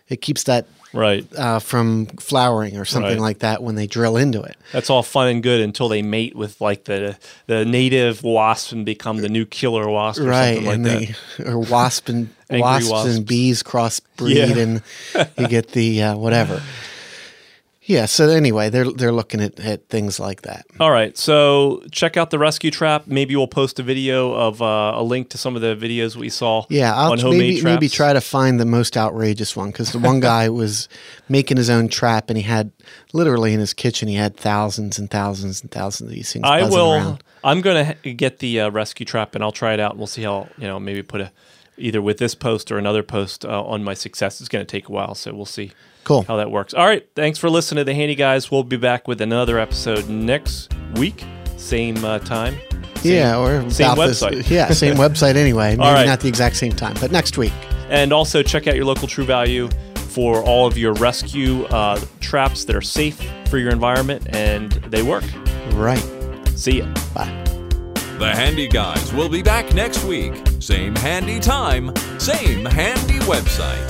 It 0.09 0.23
keeps 0.23 0.45
that 0.45 0.67
Right. 0.95 1.27
uh, 1.37 1.59
from 1.59 2.07
flowering 2.19 2.79
or 2.79 2.87
something 2.87 3.13
Right. 3.13 3.21
like 3.21 3.39
that 3.41 3.63
when 3.63 3.75
they 3.75 3.87
drill 3.87 4.17
into 4.17 4.41
it. 4.41 4.57
That's 4.73 4.89
all 4.89 5.03
fun 5.03 5.29
and 5.29 5.43
good 5.43 5.61
until 5.61 5.91
they 5.91 6.01
mate 6.01 6.35
with 6.35 6.63
like 6.63 6.85
the 6.85 7.17
the 7.47 7.67
native 7.67 8.23
wasp 8.23 8.73
and 8.73 8.87
become 8.87 9.19
the 9.19 9.29
new 9.29 9.45
killer 9.45 9.87
wasp 9.91 10.23
or 10.23 10.25
right 10.25 10.55
something 10.55 10.65
like 10.65 10.75
and 10.77 10.85
that. 10.87 11.15
they 11.37 11.45
or 11.51 11.59
wasp 11.59 12.09
and 12.09 12.31
wasps, 12.51 12.91
wasps. 12.91 13.17
and 13.17 13.27
bees 13.27 13.63
crossbreed 13.63 14.57
Yeah. 14.57 14.57
and 14.63 14.83
you 15.37 15.47
get 15.49 15.73
the 15.73 16.03
uh, 16.03 16.17
whatever 16.17 16.63
yeah 17.89 18.07
so 18.07 18.29
anyway 18.29 18.71
they're 18.71 18.91
they're 18.93 19.13
looking 19.13 19.41
at, 19.41 19.59
at 19.59 19.89
things 19.89 20.21
like 20.21 20.43
that 20.43 20.65
All 20.79 20.91
right, 20.93 21.17
so 21.19 21.83
check 21.91 22.17
out 22.17 22.31
the 22.31 22.39
rescue 22.39 22.71
trap. 22.71 23.07
Maybe 23.07 23.35
we'll 23.35 23.49
post 23.49 23.81
a 23.81 23.83
video 23.83 24.33
of 24.33 24.63
uh, 24.63 24.93
a 24.95 25.03
link 25.03 25.31
to 25.31 25.39
some 25.39 25.57
of 25.57 25.63
the 25.63 25.75
videos 25.75 26.15
we 26.15 26.29
saw. 26.29 26.65
yeah 26.69 26.95
i'll 26.95 27.13
on 27.13 27.19
homemade 27.19 27.41
maybe 27.41 27.63
maybe 27.63 27.89
try 27.89 28.13
to 28.13 28.21
find 28.21 28.61
the 28.61 28.65
most 28.67 28.97
outrageous 28.97 29.57
one 29.57 29.71
because 29.71 29.91
the 29.93 29.99
one 29.99 30.21
guy 30.21 30.49
was 30.49 30.89
making 31.29 31.57
his 31.57 31.69
own 31.71 31.89
trap 31.89 32.31
and 32.31 32.37
he 32.37 32.45
had 32.45 32.71
literally 33.13 33.53
in 33.53 33.61
his 33.61 33.73
kitchen 33.73 34.07
he 34.09 34.15
had 34.15 34.37
thousands 34.37 34.99
and 34.99 35.11
thousands 35.11 35.63
and 35.63 35.71
thousands 35.71 36.11
of 36.11 36.15
these 36.15 36.33
things 36.33 36.45
I 36.47 36.63
will. 36.63 36.93
around. 36.95 37.25
I'm 37.45 37.61
going 37.61 37.95
to 38.03 38.13
get 38.13 38.41
the 38.41 38.61
uh, 38.63 38.71
rescue 38.71 39.07
trap 39.07 39.35
and 39.35 39.45
I'll 39.45 39.53
try 39.53 39.73
it 39.73 39.81
out. 39.81 39.93
and 39.93 39.99
We'll 39.99 40.07
see 40.07 40.23
how 40.23 40.49
you 40.59 40.67
know 40.67 40.79
maybe 40.81 41.03
put 41.03 41.21
a 41.21 41.33
either 41.77 42.03
with 42.03 42.19
this 42.19 42.35
post 42.35 42.73
or 42.73 42.79
another 42.79 43.03
post 43.03 43.45
uh, 43.45 43.63
on 43.65 43.85
my 43.85 43.95
success. 43.95 44.41
It's 44.41 44.49
going 44.49 44.65
to 44.67 44.71
take 44.71 44.89
a 44.89 44.93
while, 44.93 45.15
so 45.15 45.33
we'll 45.33 45.47
see 45.47 45.71
cool 46.09 46.23
how 46.23 46.37
that 46.37 46.51
works. 46.51 46.75
All 46.75 46.85
right, 46.87 47.07
thanks 47.15 47.39
for 47.39 47.49
listening 47.49 47.83
to 47.83 47.85
the 47.85 47.95
Handy 47.95 48.15
Guys. 48.17 48.51
We'll 48.51 48.65
be 48.65 48.77
back 48.77 49.07
with 49.07 49.21
another 49.21 49.59
episode 49.59 50.09
next 50.09 50.75
week, 50.97 51.25
same 51.57 52.05
uh, 52.05 52.19
time. 52.19 52.55
Same- 52.97 53.13
yeah 53.15 53.39
or 53.39 53.71
same 53.71 53.93
about 53.93 54.07
this- 54.09 54.21
website. 54.23 54.51
yeah 54.57 54.71
same 54.71 54.95
website 55.07 55.37
anyway 55.37 55.71
maybe 55.77 55.83
right. 55.83 56.05
not 56.07 56.19
the 56.19 56.27
exact 56.27 56.57
same 56.57 56.73
time 56.73 56.97
but 57.01 57.13
next 57.13 57.39
week 57.39 57.53
And 57.91 58.13
also 58.13 58.43
check 58.43 58.67
out 58.67 58.75
your 58.75 58.87
local 58.87 59.07
True 59.07 59.25
Value 59.25 59.69
for 59.95 60.43
all 60.43 60.67
of 60.67 60.77
your 60.77 60.95
rescue 60.95 61.65
uh, 61.67 62.01
traps 62.19 62.65
that 62.65 62.75
are 62.75 62.81
safe 62.83 63.21
for 63.49 63.59
your 63.59 63.71
environment 63.71 64.27
and 64.35 64.73
they 64.91 65.03
work. 65.05 65.23
right 65.75 66.03
See 66.57 66.79
ya. 66.81 66.87
bye 67.15 67.31
The 68.19 68.33
Handy 68.35 68.67
Guys 68.67 69.13
will 69.13 69.29
be 69.29 69.43
back 69.43 69.73
next 69.75 70.03
week. 70.03 70.33
Same 70.59 70.97
handy 70.97 71.39
time, 71.39 71.95
same 72.19 72.65
handy 72.65 73.21
website. 73.21 73.87